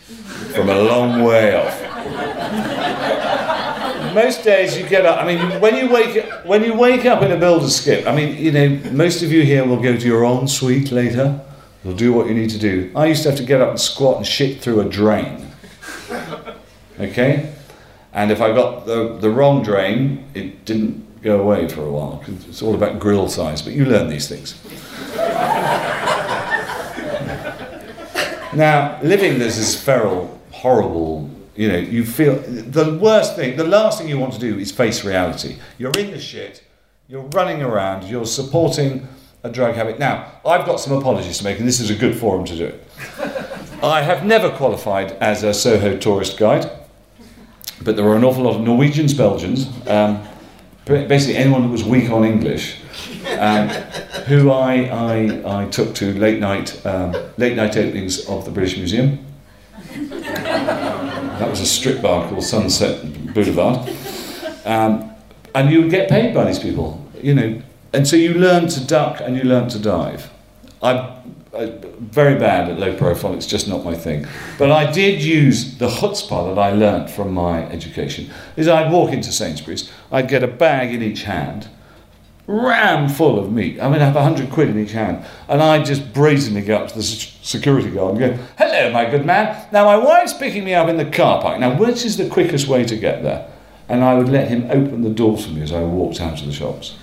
[0.54, 1.82] from a long way off.
[4.14, 5.24] Most days you get up.
[5.24, 8.06] I mean, when you wake when you wake up in a builder's skip.
[8.06, 11.40] I mean, you know, most of you here will go to your own suite later.
[11.86, 12.92] You'll do what you need to do.
[12.98, 15.48] I used to have to get up and squat and shit through a drain.
[17.00, 17.54] Okay,
[18.12, 22.22] and if I got the the wrong drain, it didn't go away for a while.
[22.26, 24.56] 'cause It's all about grill size, but you learn these things.
[28.56, 31.30] Now, living this is feral, horrible.
[31.56, 34.72] You know, you feel the worst thing, the last thing you want to do is
[34.72, 35.56] face reality.
[35.80, 36.62] You're in the shit,
[37.08, 39.08] you're running around, you're supporting
[39.44, 39.98] a drug habit.
[40.00, 42.66] Now, I've got some apologies to make, and this is a good forum to do
[42.66, 42.88] it.
[43.82, 46.70] I have never qualified as a Soho tourist guide,
[47.82, 50.22] but there were an awful lot of Norwegians, Belgians, um,
[50.86, 52.78] basically anyone that was weak on English,
[53.40, 53.70] um,
[54.28, 58.78] who I, I, I took to late night, um, late night openings of the British
[58.78, 59.26] Museum.
[61.40, 63.90] That was a strip bar called Sunset Boulevard.
[64.66, 65.12] Um,
[65.56, 67.62] and you would get paid by these people, you know.
[67.94, 70.32] And so you learn to duck and you learn to dive.
[70.82, 74.26] I'm very bad at low profile, it's just not my thing.
[74.58, 78.32] But I did use the chutzpah that I learnt from my education.
[78.56, 81.70] Is I'd walk into Sainsbury's, I'd get a bag in each hand,
[82.48, 83.80] ram full of meat.
[83.80, 86.78] I mean, I have a hundred quid in each hand, and I just brazenly go
[86.78, 89.68] up to the security guard and go, "Hello, my good man.
[89.72, 91.60] Now my wife's picking me up in the car park.
[91.60, 93.46] Now, which is the quickest way to get there?"
[93.88, 96.48] And I would let him open the door for me as I walked out of
[96.48, 96.96] the shops.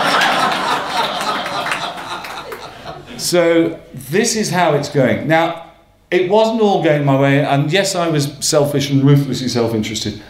[3.31, 5.25] so this is how it's going.
[5.25, 5.71] Now,
[6.11, 10.21] it wasn't all going my way, and yes, I was selfish and ruthlessly self-interested,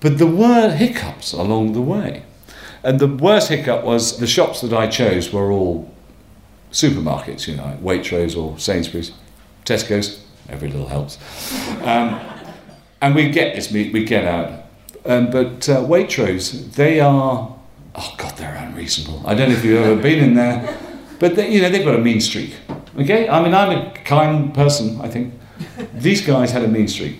[0.00, 2.22] but there were hiccups along the way.
[2.82, 5.90] And the worst hiccup was the shops that I chose were all
[6.70, 9.12] supermarkets, you know, Waitrose or Sainsbury's,
[9.64, 11.16] Tesco's, every little helps.
[11.80, 12.20] Um,
[13.00, 14.66] and we get this meat, we get out.
[15.06, 17.56] Um, but uh, Waitrose, they are,
[17.94, 19.22] oh God, they're unreasonable.
[19.26, 20.78] I don't know if you've ever been in there,
[21.24, 22.54] but they, you know, they've got a mean streak.
[22.98, 23.30] Okay?
[23.30, 25.32] I mean, I'm a kind person, I think.
[25.94, 27.16] These guys had a mean streak.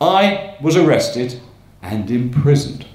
[0.00, 1.40] I was arrested
[1.82, 2.86] and imprisoned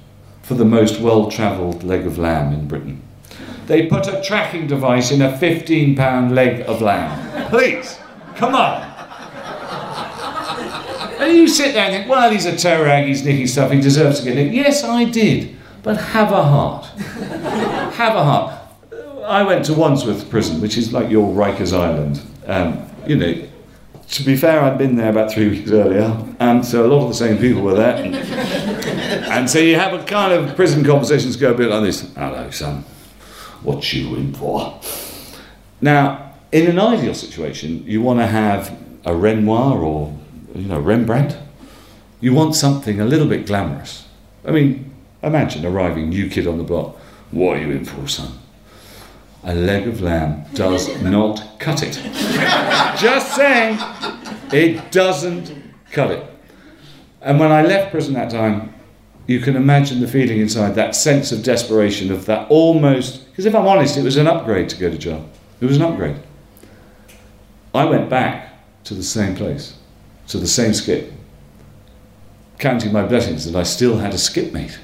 [0.42, 3.02] for the most well travelled leg of lamb in Britain.
[3.68, 7.50] They put a tracking device in a 15 pound leg of lamb.
[7.50, 8.00] Please,
[8.38, 8.84] come on.
[11.20, 13.82] And you sit there and think, well, he's a toe rag, he's nicking stuff, he
[13.82, 14.54] deserves to get nicked.
[14.54, 15.58] Yes, I did.
[15.82, 16.86] But have a heart.
[17.96, 18.63] have a heart.
[19.26, 22.22] I went to Wandsworth Prison, which is like your Rikers Island.
[22.46, 23.48] Um, you know,
[24.10, 27.08] to be fair, I'd been there about three weeks earlier, and so a lot of
[27.10, 28.80] the same people were there.
[29.34, 32.50] And, so you have a kind of prison conversations go a bit like this Hello,
[32.52, 32.84] son.
[33.64, 34.80] What you in for?
[35.82, 40.16] Now, in an ideal situation, you want to have a Renoir or
[40.54, 41.38] you know, Rembrandt.
[42.22, 44.08] You want something a little bit glamorous.
[44.46, 44.92] I mean,
[45.24, 46.96] imagine arriving, new kid on the block.
[47.32, 48.43] What are you in for, son?
[49.44, 51.94] A leg of lamb does not cut it.
[52.98, 53.78] Just saying,
[54.52, 55.54] it doesn't
[55.92, 56.26] cut it.
[57.22, 58.74] And when I left prison that time,
[59.28, 63.56] you can imagine the feeling inside, that sense of desperation, of that almost, because if
[63.56, 65.30] I'm honest, it was an upgrade to go to jail.
[65.62, 66.18] It was an upgrade.
[67.74, 68.54] I went back
[68.86, 69.78] to the same place
[70.28, 71.12] to the same skip,
[72.60, 74.80] counting my blessings that I still had a skipmate.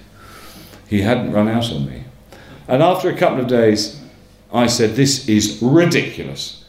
[0.87, 2.03] He hadn't run out on me.
[2.67, 3.98] And after a couple of days,
[4.51, 6.65] I said, This is ridiculous.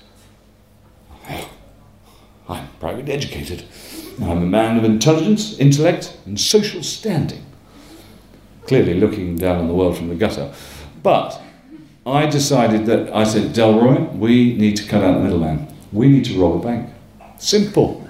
[2.49, 3.64] I'm privately educated.
[4.20, 7.45] I'm a man of intelligence, intellect, and social standing.
[8.66, 10.53] Clearly looking down on the world from the gutter.
[11.03, 11.41] But
[12.05, 15.68] I decided that I said, Delroy, we need to cut out the middleman.
[15.93, 16.91] We need to rob a bank.
[17.39, 18.07] Simple.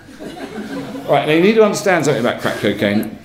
[1.08, 3.18] Right, now you need to understand something about crack cocaine.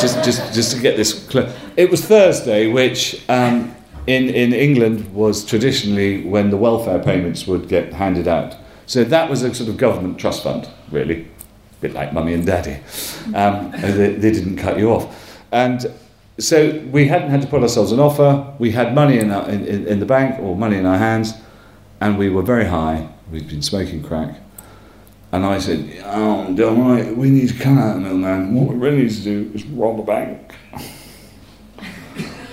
[0.00, 1.52] just, just, just to get this clear.
[1.76, 3.74] It was Thursday, which um,
[4.06, 8.56] in, in England was traditionally when the welfare payments would get handed out.
[8.86, 11.22] So that was a sort of government trust fund, really.
[11.22, 12.80] A bit like mummy and daddy.
[13.34, 15.38] Um, they, they didn't cut you off.
[15.52, 15.92] And
[16.38, 18.52] so we hadn't had to put ourselves an offer.
[18.58, 21.34] We had money in, our, in, in the bank or money in our hands,
[22.00, 23.08] and we were very high.
[23.30, 24.40] We'd been smoking crack.
[25.32, 26.50] And I said, oh,
[27.14, 28.52] we need to cut out middleman.
[28.54, 30.54] What we really need to do is rob a bank.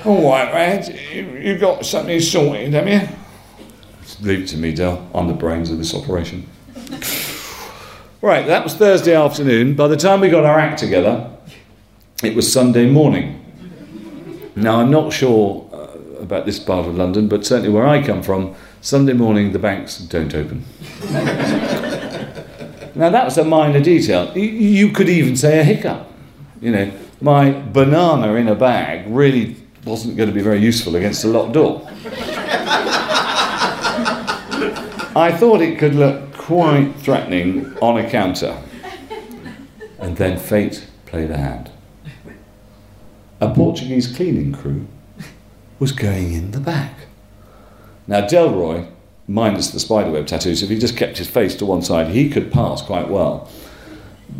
[0.07, 4.25] All right, Rad, you have got something sorted, haven't you?
[4.25, 5.05] Leave it to me, Del.
[5.13, 6.47] I'm the brains of this operation.
[8.21, 9.75] right, that was Thursday afternoon.
[9.75, 11.29] By the time we got our act together,
[12.23, 13.43] it was Sunday morning.
[14.55, 18.23] Now, I'm not sure uh, about this part of London, but certainly where I come
[18.23, 20.63] from, Sunday morning the banks don't open.
[22.95, 24.35] Now that's a minor detail.
[24.35, 26.11] You could even say a hiccup.
[26.59, 29.55] You know, my banana in a bag really
[29.88, 31.81] wasn't going to be very useful against a locked door.
[35.15, 38.61] I thought it could look quite threatening on a counter.
[39.99, 41.72] And then fate played a hand.
[43.41, 44.88] A Portuguese cleaning crew
[45.80, 46.93] was going in the back.
[48.07, 48.89] Now, Delroy
[49.27, 52.51] minus the spiderweb tattoos, if he just kept his face to one side, he could
[52.51, 53.49] pass quite well.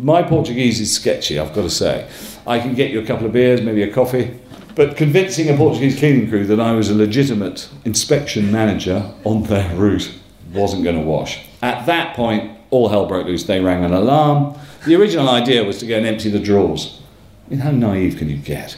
[0.00, 2.08] My Portuguese is sketchy, I've got to say.
[2.46, 4.38] I can get you a couple of beers, maybe a coffee,
[4.78, 9.74] But convincing a Portuguese cleaning crew that I was a legitimate inspection manager on their
[9.74, 10.16] route
[10.52, 11.44] wasn't going to wash.
[11.60, 13.42] At that point, all hell broke loose.
[13.42, 14.56] They rang an alarm.
[14.86, 17.02] The original idea was to go and empty the drawers.
[17.48, 18.76] I mean, how naive can you get?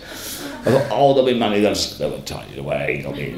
[0.64, 3.02] I thought, oh, there'll be money, they'll, they'll tidy it away.
[3.02, 3.34] There'll be.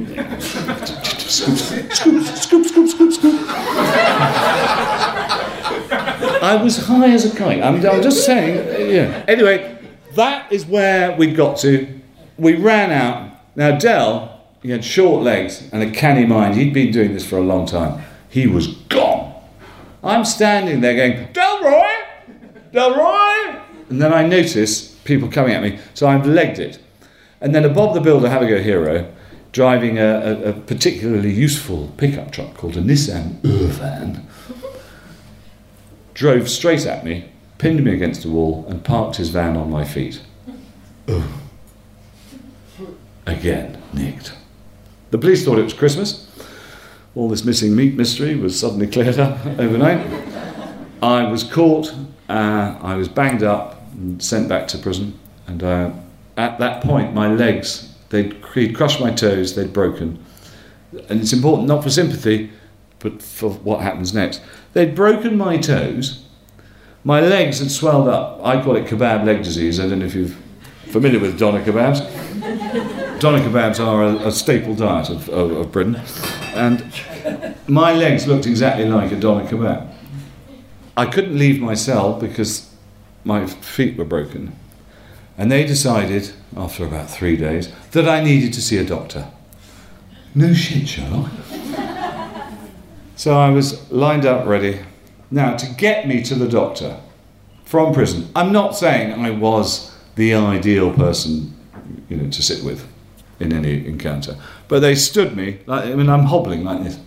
[1.29, 3.41] scoop, scoop, scoop, scoop, scoop, scoop.
[6.41, 7.61] I was high as a kite.
[7.61, 9.25] I'm, I'm just saying, yeah.
[9.27, 9.77] Anyway,
[10.15, 11.99] that is where we got to.
[12.39, 13.31] We ran out.
[13.55, 16.55] Now, Del, he had short legs and a canny mind.
[16.55, 18.03] He'd been doing this for a long time.
[18.29, 19.35] He was gone.
[20.03, 22.05] I'm standing there going, Delroy!
[22.73, 23.63] Delroy!
[23.91, 26.79] And then I notice people coming at me, so I've legged it.
[27.41, 29.13] And then a Bob the Builder Have a Go hero
[29.53, 34.25] driving a, a, a particularly useful pickup truck called a Nissan Urvan
[36.15, 37.29] drove straight at me,
[37.59, 40.21] pinned me against a wall, and parked his van on my feet.
[41.09, 41.23] Ugh.
[43.27, 44.35] Again, nicked.
[45.11, 46.29] The police thought it was Christmas.
[47.15, 50.07] All this missing meat mystery was suddenly cleared up overnight.
[51.03, 51.93] I was caught,
[52.29, 55.19] uh, I was banged up and sent back to prison.
[55.47, 55.91] And uh,
[56.37, 60.25] at that point, my legs, they'd, he'd crushed my toes, they'd broken.
[61.09, 62.51] And it's important not for sympathy,
[62.99, 64.41] but for what happens next.
[64.73, 66.25] They'd broken my toes,
[67.05, 68.41] my legs had swelled up.
[68.45, 69.81] I call it kebab leg disease.
[69.81, 70.31] I don't know if you're
[70.87, 73.01] familiar with doner kebabs.
[73.23, 75.95] Doner kebabs are a, a staple diet of, of, of Britain.
[76.55, 76.85] And
[77.69, 79.89] my legs looked exactly like a doner kebab.
[80.97, 82.75] I couldn't leave my cell because
[83.23, 84.57] my feet were broken.
[85.39, 89.29] And they decided, after about three days, that I needed to see a doctor.
[90.35, 91.31] No shit, Sherlock.
[93.15, 94.81] so I was lined up ready.
[95.31, 96.99] Now, to get me to the doctor
[97.65, 101.57] from prison, I'm not saying I was the ideal person
[102.09, 102.92] you know, to sit with
[103.43, 104.37] in any encounter,
[104.69, 106.99] but they stood me, like, I mean, I'm hobbling like this.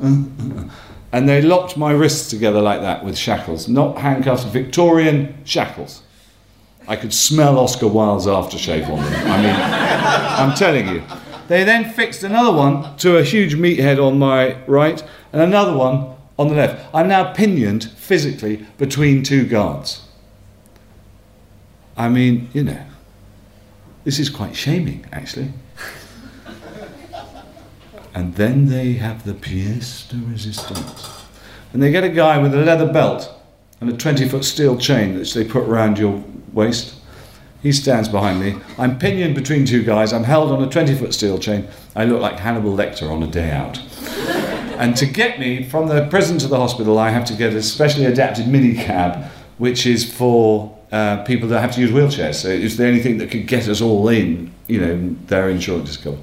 [1.11, 6.03] And they locked my wrists together like that with shackles, not handcuffs, Victorian shackles.
[6.87, 9.31] I could smell Oscar Wilde's aftershave on them.
[9.31, 9.55] I mean,
[10.49, 11.01] I'm telling you.
[11.47, 16.15] They then fixed another one to a huge meathead on my right and another one
[16.37, 16.85] on the left.
[16.93, 20.01] I'm now pinioned physically between two guards.
[21.95, 22.83] I mean, you know,
[24.03, 25.53] this is quite shaming, actually.
[28.15, 31.25] And then they have the pièce de resistance.
[31.73, 33.29] And they get a guy with a leather belt
[33.81, 36.23] and a 20 foot steel chain which they put around your
[36.53, 36.95] waist.
[37.61, 38.55] He stands behind me.
[38.77, 40.13] I'm pinioned between two guys.
[40.13, 41.67] I'm held on a 20 foot steel chain.
[41.93, 43.79] I look like Hannibal Lecter on a day out.
[44.79, 47.61] and to get me from the prison to the hospital, I have to get a
[47.61, 49.27] specially adapted minicab,
[49.57, 52.35] which is for uh, people that have to use wheelchairs.
[52.35, 55.89] So it's the only thing that could get us all in, you know, their insurance
[55.89, 56.19] is covered.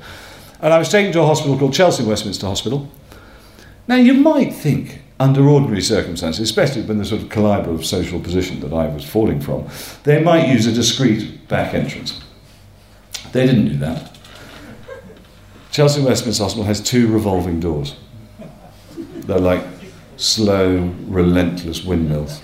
[0.62, 2.88] And I was taken to a hospital called Chelsea Westminster Hospital.
[3.88, 8.20] Now, you might think, under ordinary circumstances, especially when the sort of calibre of social
[8.20, 9.68] position that I was falling from,
[10.04, 12.20] they might use a discreet back entrance.
[13.32, 14.16] They didn't do that.
[15.72, 17.96] Chelsea Westminster Hospital has two revolving doors.
[18.98, 19.64] They're like
[20.16, 22.40] slow, relentless windmills.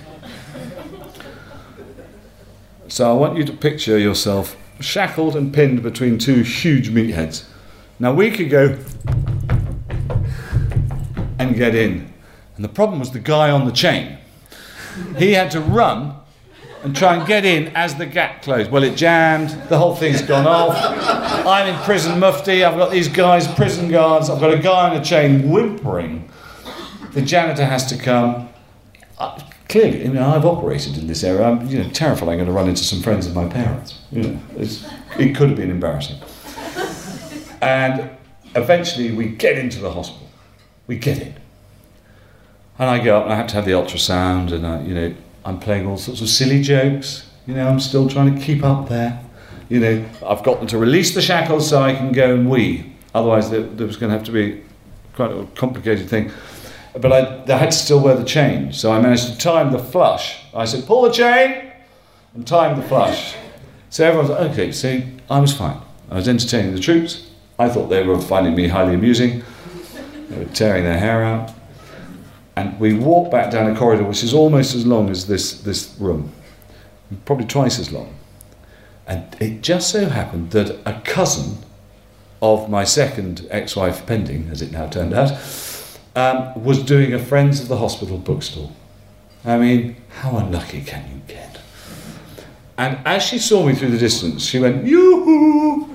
[2.89, 7.45] So I want you to picture yourself shackled and pinned between two huge meatheads.
[8.01, 8.79] Now we could go
[11.39, 12.13] and get in.
[12.57, 14.19] And the problem was the guy on the chain.
[15.17, 16.15] He had to run
[16.83, 18.71] and try and get in as the gap closed.
[18.71, 20.77] Well, it jammed, the whole thing's gone off.
[21.47, 24.97] I'm in prison mufti, I've got these guys, prison guards, I've got a guy on
[24.97, 26.31] a chain whimpering.
[27.13, 28.49] The janitor has to come.
[29.19, 31.45] I, clearly, I mean, I've operated in this area.
[31.45, 33.99] I'm you know, terrified I'm going to run into some friends of my parents.
[34.13, 36.19] You know, it could have been embarrassing.
[37.61, 38.11] And
[38.55, 40.29] eventually we get into the hospital.
[40.87, 41.35] We get in.
[42.79, 45.15] And I go up and I have to have the ultrasound and I, you know,
[45.45, 47.29] I'm playing all sorts of silly jokes.
[47.47, 49.21] You know, I'm still trying to keep up there.
[49.69, 52.93] You know, I've got them to release the shackles so I can go and wee.
[53.15, 54.63] Otherwise, there, was going to have to be
[55.15, 56.31] quite a complicated thing.
[56.95, 58.73] But I, I had to still wear the chain.
[58.73, 60.39] So I managed to time the flush.
[60.55, 61.73] I said, pull the chain
[62.35, 63.35] and time the flush.
[63.91, 65.81] So everyone's like, okay, see, I was fine.
[66.11, 67.28] I was entertaining the troops.
[67.59, 69.43] I thought they were finding me highly amusing.
[70.29, 71.53] They were tearing their hair out.
[72.57, 75.97] And we walked back down a corridor which is almost as long as this, this
[75.99, 76.33] room,
[77.25, 78.15] probably twice as long.
[79.07, 81.59] And it just so happened that a cousin
[82.43, 85.33] of my second ex wife, pending, as it now turned out,
[86.15, 88.73] um, was doing a Friends of the Hospital bookstall.
[89.45, 91.59] I mean, how unlucky can you get?
[92.77, 95.89] And as she saw me through the distance, she went, Yoo-hoo!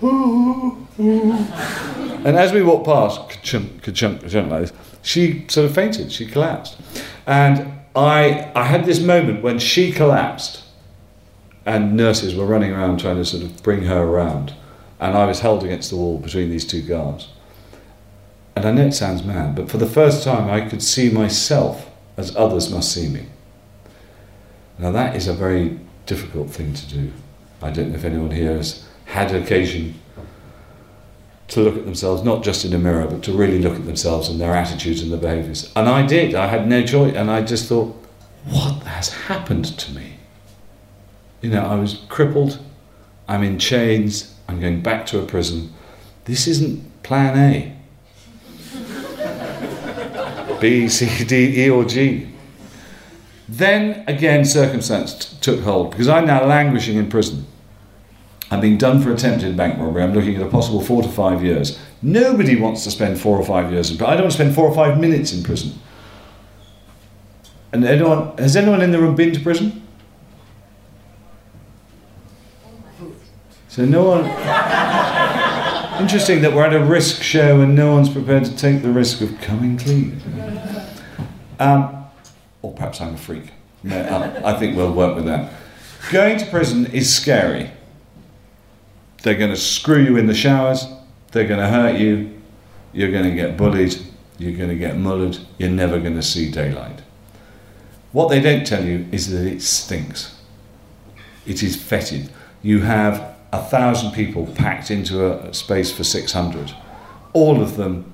[0.98, 4.72] and as we walked past, ka-chunk, ka-chunk, ka-chunk like this,
[5.02, 6.10] she sort of fainted.
[6.10, 6.76] She collapsed.
[7.26, 10.62] And I, I had this moment when she collapsed
[11.66, 14.54] and nurses were running around trying to sort of bring her around.
[14.98, 17.28] And I was held against the wall between these two guards.
[18.56, 21.88] And I know it sounds mad, but for the first time I could see myself
[22.16, 23.26] as others must see me.
[24.78, 27.12] Now that is a very difficult thing to do.
[27.62, 29.94] I don't know if anyone here has had occasion
[31.48, 34.28] to look at themselves, not just in a mirror, but to really look at themselves
[34.28, 35.70] and their attitudes and their behaviours.
[35.74, 36.34] And I did.
[36.34, 37.14] I had no choice.
[37.14, 37.88] And I just thought,
[38.48, 40.14] what has happened to me?
[41.40, 42.60] You know, I was crippled.
[43.26, 44.34] I'm in chains.
[44.48, 45.72] I'm going back to a prison.
[46.24, 47.76] This isn't plan A.
[50.60, 52.28] B, C, D, E, or G.
[53.48, 57.46] Then again, circumstance t- took hold because I'm now languishing in prison.
[58.50, 60.02] I'm being done for attempted bank robbery.
[60.02, 61.78] I'm looking at a possible four to five years.
[62.02, 64.12] Nobody wants to spend four or five years in prison.
[64.12, 65.74] I don't want to spend four or five minutes in prison.
[67.72, 69.86] And anyone, has anyone in the room been to prison?
[73.68, 74.24] So no one.
[76.02, 79.20] Interesting that we're at a risk show and no one's prepared to take the risk
[79.20, 80.20] of coming clean.
[81.60, 82.06] Um,
[82.62, 83.52] or perhaps I'm a freak.
[83.84, 85.52] No, I, I think we'll work with that.
[86.10, 87.70] Going to prison is scary.
[89.22, 90.86] They're going to screw you in the showers.
[91.32, 92.40] They're going to hurt you.
[92.92, 93.96] You're going to get bullied.
[94.38, 95.44] You're going to get mullered.
[95.58, 97.02] You're never going to see daylight.
[98.12, 100.36] What they don't tell you is that it stinks.
[101.46, 102.30] It is fetid.
[102.62, 106.74] You have a thousand people packed into a space for 600,
[107.32, 108.12] all of them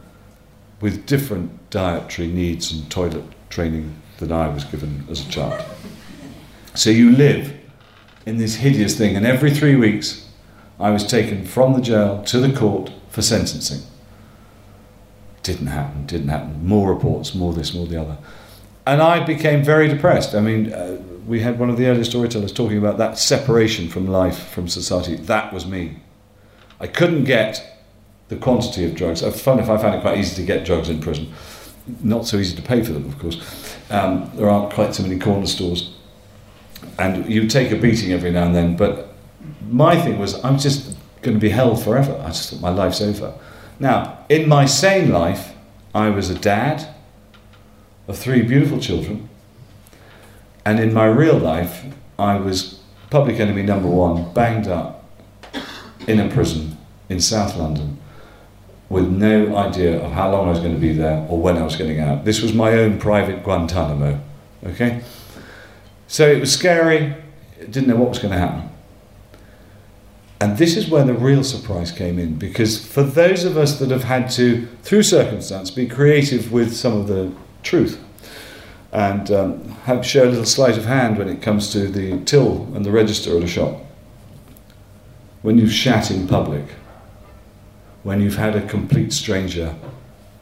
[0.80, 5.64] with different dietary needs and toilet training than I was given as a child.
[6.74, 7.54] So you live
[8.26, 10.25] in this hideous thing, and every three weeks
[10.78, 13.82] I was taken from the jail to the court for sentencing.
[15.42, 16.66] Didn't happen, didn't happen.
[16.66, 18.18] More reports, more this, more the other.
[18.86, 20.34] And I became very depressed.
[20.34, 24.06] I mean, uh, we had one of the earlier storytellers talking about that separation from
[24.06, 25.16] life, from society.
[25.16, 25.96] That was me.
[26.78, 27.84] I couldn't get
[28.28, 29.22] the quantity of drugs.
[29.22, 31.32] I found, I found it quite easy to get drugs in prison.
[32.02, 33.76] Not so easy to pay for them, of course.
[33.90, 35.94] Um, there aren't quite so many corner stores.
[36.98, 39.15] And you take a beating every now and then, but
[39.70, 42.20] my thing was, I'm just going to be held forever.
[42.22, 43.34] I just thought my life's over.
[43.78, 45.54] Now, in my sane life,
[45.94, 46.94] I was a dad
[48.08, 49.28] of three beautiful children.
[50.64, 51.84] And in my real life,
[52.18, 52.80] I was
[53.10, 55.04] public enemy number one, banged up
[56.06, 56.76] in a prison
[57.08, 57.98] in South London
[58.88, 61.62] with no idea of how long I was going to be there or when I
[61.62, 62.24] was getting out.
[62.24, 64.20] This was my own private Guantanamo.
[64.64, 65.02] Okay?
[66.06, 67.14] So it was scary,
[67.58, 68.70] didn't know what was going to happen.
[70.40, 73.90] And this is where the real surprise came in, because for those of us that
[73.90, 77.32] have had to, through circumstance, be creative with some of the
[77.62, 78.02] truth
[78.92, 82.64] and um, have, show a little sleight of hand when it comes to the till
[82.74, 83.84] and the register at a shop,
[85.42, 86.64] when you've shat in public,
[88.02, 89.74] when you've had a complete stranger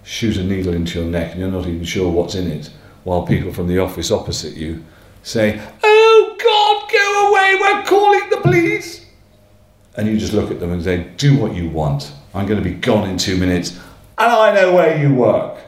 [0.03, 2.71] shoot a needle into your neck and you're not even sure what's in it,
[3.05, 4.85] while people from the office opposite you
[5.23, 8.94] say, Oh God, go away, we're calling the police
[9.97, 12.13] and you just look at them and say, Do what you want.
[12.35, 13.79] I'm going to be gone in two minutes,
[14.19, 15.59] and I know where you work.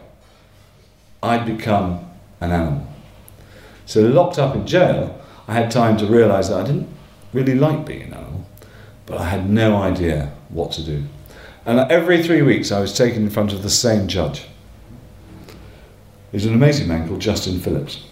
[1.22, 2.04] I'd become
[2.40, 2.86] an animal.
[3.86, 6.88] So, locked up in jail, I had time to realize that I didn't
[7.32, 8.46] really like being an animal,
[9.06, 11.04] but I had no idea what to do.
[11.64, 14.46] And every three weeks, I was taken in front of the same judge.
[16.32, 18.04] He's an amazing man called Justin Phillips.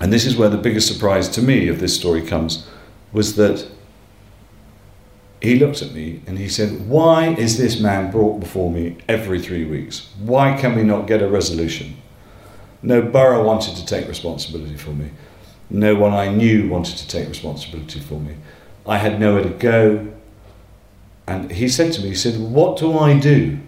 [0.00, 2.66] And this is where the biggest surprise to me of this story comes
[3.12, 3.68] was that
[5.40, 9.40] he looked at me and he said, Why is this man brought before me every
[9.40, 10.10] three weeks?
[10.18, 11.96] Why can we not get a resolution?
[12.82, 15.10] No borough wanted to take responsibility for me.
[15.68, 18.36] No one I knew wanted to take responsibility for me.
[18.86, 20.08] I had nowhere to go.
[21.26, 23.58] And he said to me, he said, What do I do?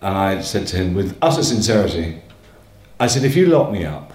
[0.00, 2.22] And I said to him with utter sincerity,
[2.98, 4.12] I said, If you lock me up,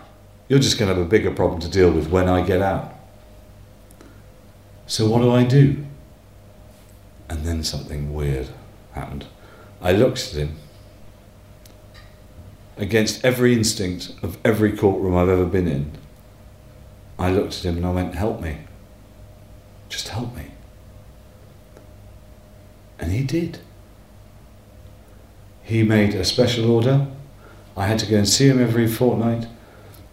[0.47, 2.93] you're just going to have a bigger problem to deal with when I get out.
[4.87, 5.84] So what do I do?
[7.29, 8.49] And then something weird
[8.93, 9.25] happened.
[9.81, 10.55] I looked at him.
[12.77, 15.91] Against every instinct of every courtroom I've ever been in,
[17.17, 18.57] I looked at him and I went, Help me.
[19.87, 20.47] Just help me.
[22.99, 23.59] And he did.
[25.63, 27.07] He made a special order.
[27.75, 29.47] I had to go and see him every fortnight.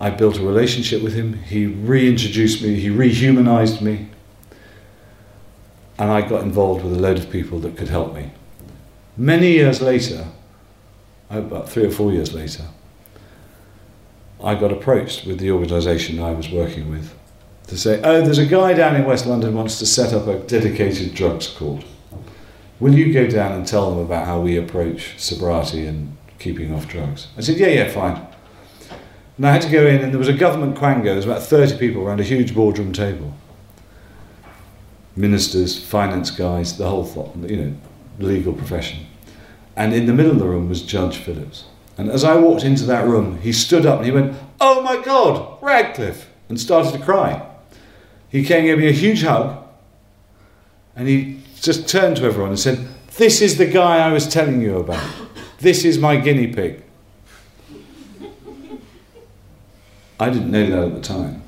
[0.00, 1.34] I built a relationship with him.
[1.44, 4.08] He reintroduced me, he rehumanized me.
[5.98, 8.30] And I got involved with a load of people that could help me.
[9.16, 10.26] Many years later,
[11.30, 12.64] uh, about three or four years later,
[14.42, 17.14] I got approached with the organisation I was working with
[17.68, 20.38] to say, oh, there's a guy down in West London wants to set up a
[20.40, 21.84] dedicated drugs court.
[22.80, 26.88] Will you go down and tell them about how we approach sobriety and keeping off
[26.88, 27.28] drugs?
[27.36, 28.26] I said, yeah, yeah, fine.
[29.36, 31.04] And I had to go in, and there was a government quango.
[31.04, 33.32] There was about 30 people around a huge boardroom table.
[35.14, 37.74] Ministers, finance guys, the whole, th- you know,
[38.18, 39.06] legal profession.
[39.76, 41.64] And in the middle of the room was Judge Phillips.
[41.98, 45.02] And as I walked into that room, he stood up and he went, Oh my
[45.02, 47.46] God, Radcliffe, and started to cry.
[48.28, 49.62] He came and gave me a huge hug,
[50.96, 54.62] and he just turned to everyone and said, This is the guy I was telling
[54.62, 55.04] you about.
[55.58, 56.82] This is my guinea pig.
[60.18, 61.42] I didn't know that at the time.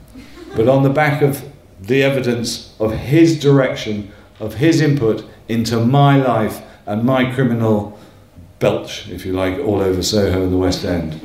[0.55, 1.45] But on the back of
[1.86, 7.98] the evidence of his direction, of his input into my life and my criminal
[8.59, 11.20] belch, if you like, all over Soho and the West End,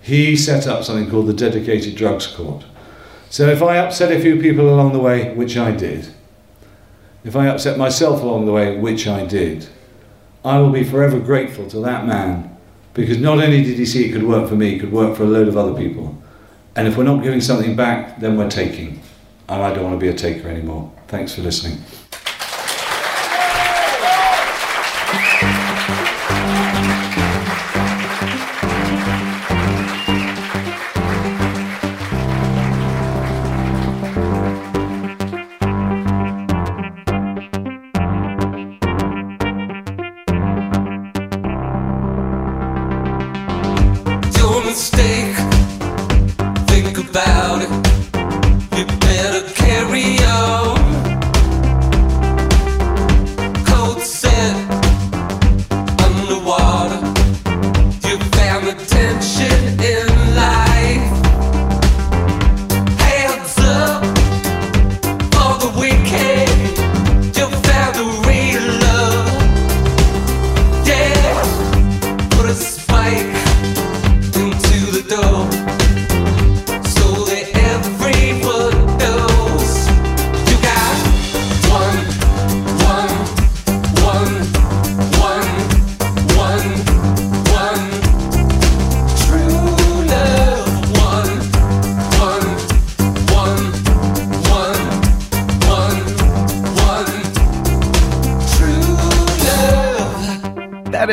[0.00, 2.64] he set up something called the Dedicated Drugs Court.
[3.30, 6.08] So if I upset a few people along the way, which I did,
[7.24, 9.68] if I upset myself along the way, which I did,
[10.44, 12.56] I will be forever grateful to that man
[12.94, 15.24] because not only did he see it could work for me, it could work for
[15.24, 16.16] a load of other people.
[16.74, 19.00] And if we're not giving something back, then we're taking.
[19.48, 20.92] And I don't want to be a taker anymore.
[21.06, 21.78] Thanks for listening.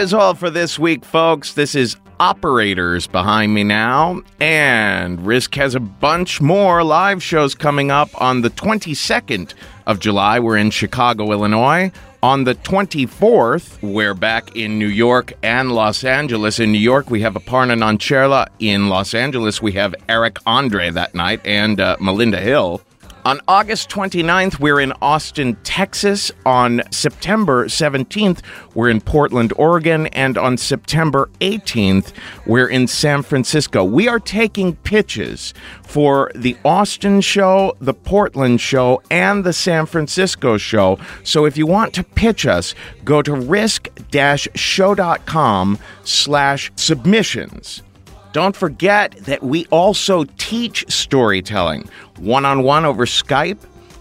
[0.05, 1.55] Is all for this week, folks.
[1.55, 7.89] This is Operators behind me now, and Risk has a bunch more live shows coming
[7.89, 9.55] up on the 22nd
[9.87, 10.39] of July.
[10.39, 11.91] We're in Chicago, Illinois.
[12.21, 16.59] On the 24th, we're back in New York and Los Angeles.
[16.59, 18.47] In New York, we have Aparna Nancherla.
[18.59, 22.79] In Los Angeles, we have Eric Andre that night and uh, Melinda Hill.
[23.25, 26.31] On August 29th, we're in Austin, Texas.
[26.45, 28.41] On September 17th,
[28.75, 30.05] we're in Portland, Oregon.
[30.07, 32.13] And on September 18th,
[32.45, 33.83] we're in San Francisco.
[33.83, 40.57] We are taking pitches for the Austin show, the Portland show, and the San Francisco
[40.57, 40.99] show.
[41.23, 43.79] So if you want to pitch us, go to risk-show.com
[46.03, 47.81] slash submissions.
[48.35, 51.87] Don't forget that we also teach storytelling
[52.17, 53.59] one on one over Skype.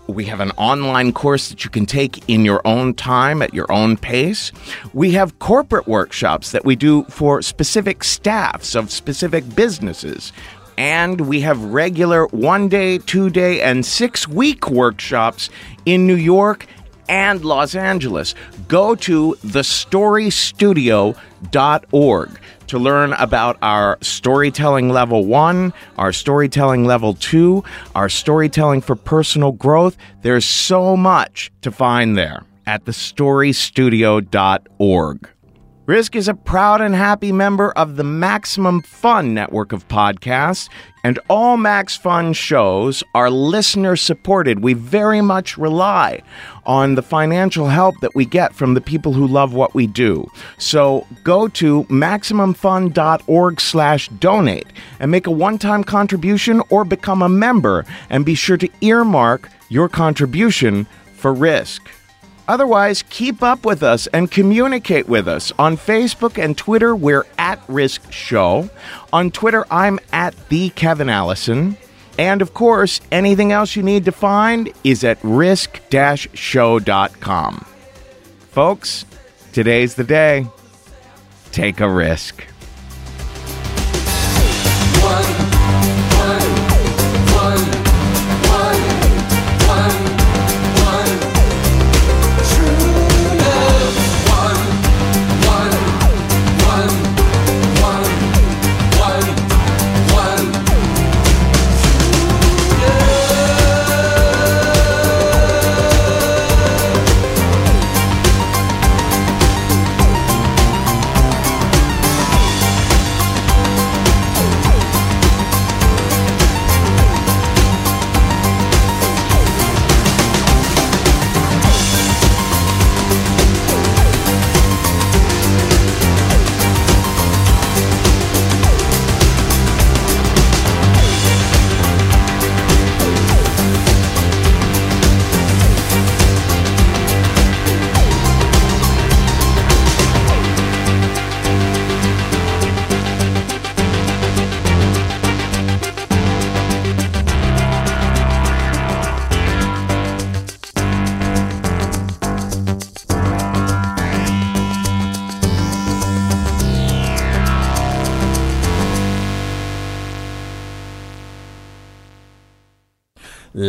[0.08, 3.70] We have an online course that you can take in your own time at your
[3.70, 4.50] own pace.
[4.92, 10.32] We have corporate workshops that we do for specific staffs of specific businesses.
[10.76, 15.48] And we have regular one day, two day, and six week workshops
[15.86, 16.66] in New York
[17.08, 18.34] and Los Angeles.
[18.66, 27.64] Go to thestorystudio.org to learn about our storytelling level one, our storytelling level two,
[27.94, 29.96] our storytelling for personal growth.
[30.22, 35.28] There's so much to find there at thestorystudio.org.
[35.86, 40.70] Risk is a proud and happy member of the Maximum Fun network of podcasts,
[41.04, 44.60] and all Max Fun shows are listener supported.
[44.60, 46.22] We very much rely
[46.64, 50.26] on the financial help that we get from the people who love what we do.
[50.56, 54.68] So go to maximumfun.org slash donate
[55.00, 59.90] and make a one-time contribution or become a member and be sure to earmark your
[59.90, 61.90] contribution for risk.
[62.46, 65.50] Otherwise, keep up with us and communicate with us.
[65.58, 68.68] On Facebook and Twitter, we're at Risk Show.
[69.12, 71.76] On Twitter, I'm at the Kevin Allison.
[72.18, 77.66] And of course, anything else you need to find is at risk-show.com.
[78.50, 79.04] Folks,
[79.52, 80.46] today's the day.
[81.50, 82.44] Take a risk.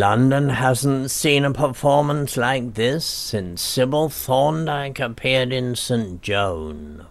[0.08, 6.22] London hasn't seen a performance like this since Sybil Thorndike appeared in St.
[6.22, 7.08] Joan.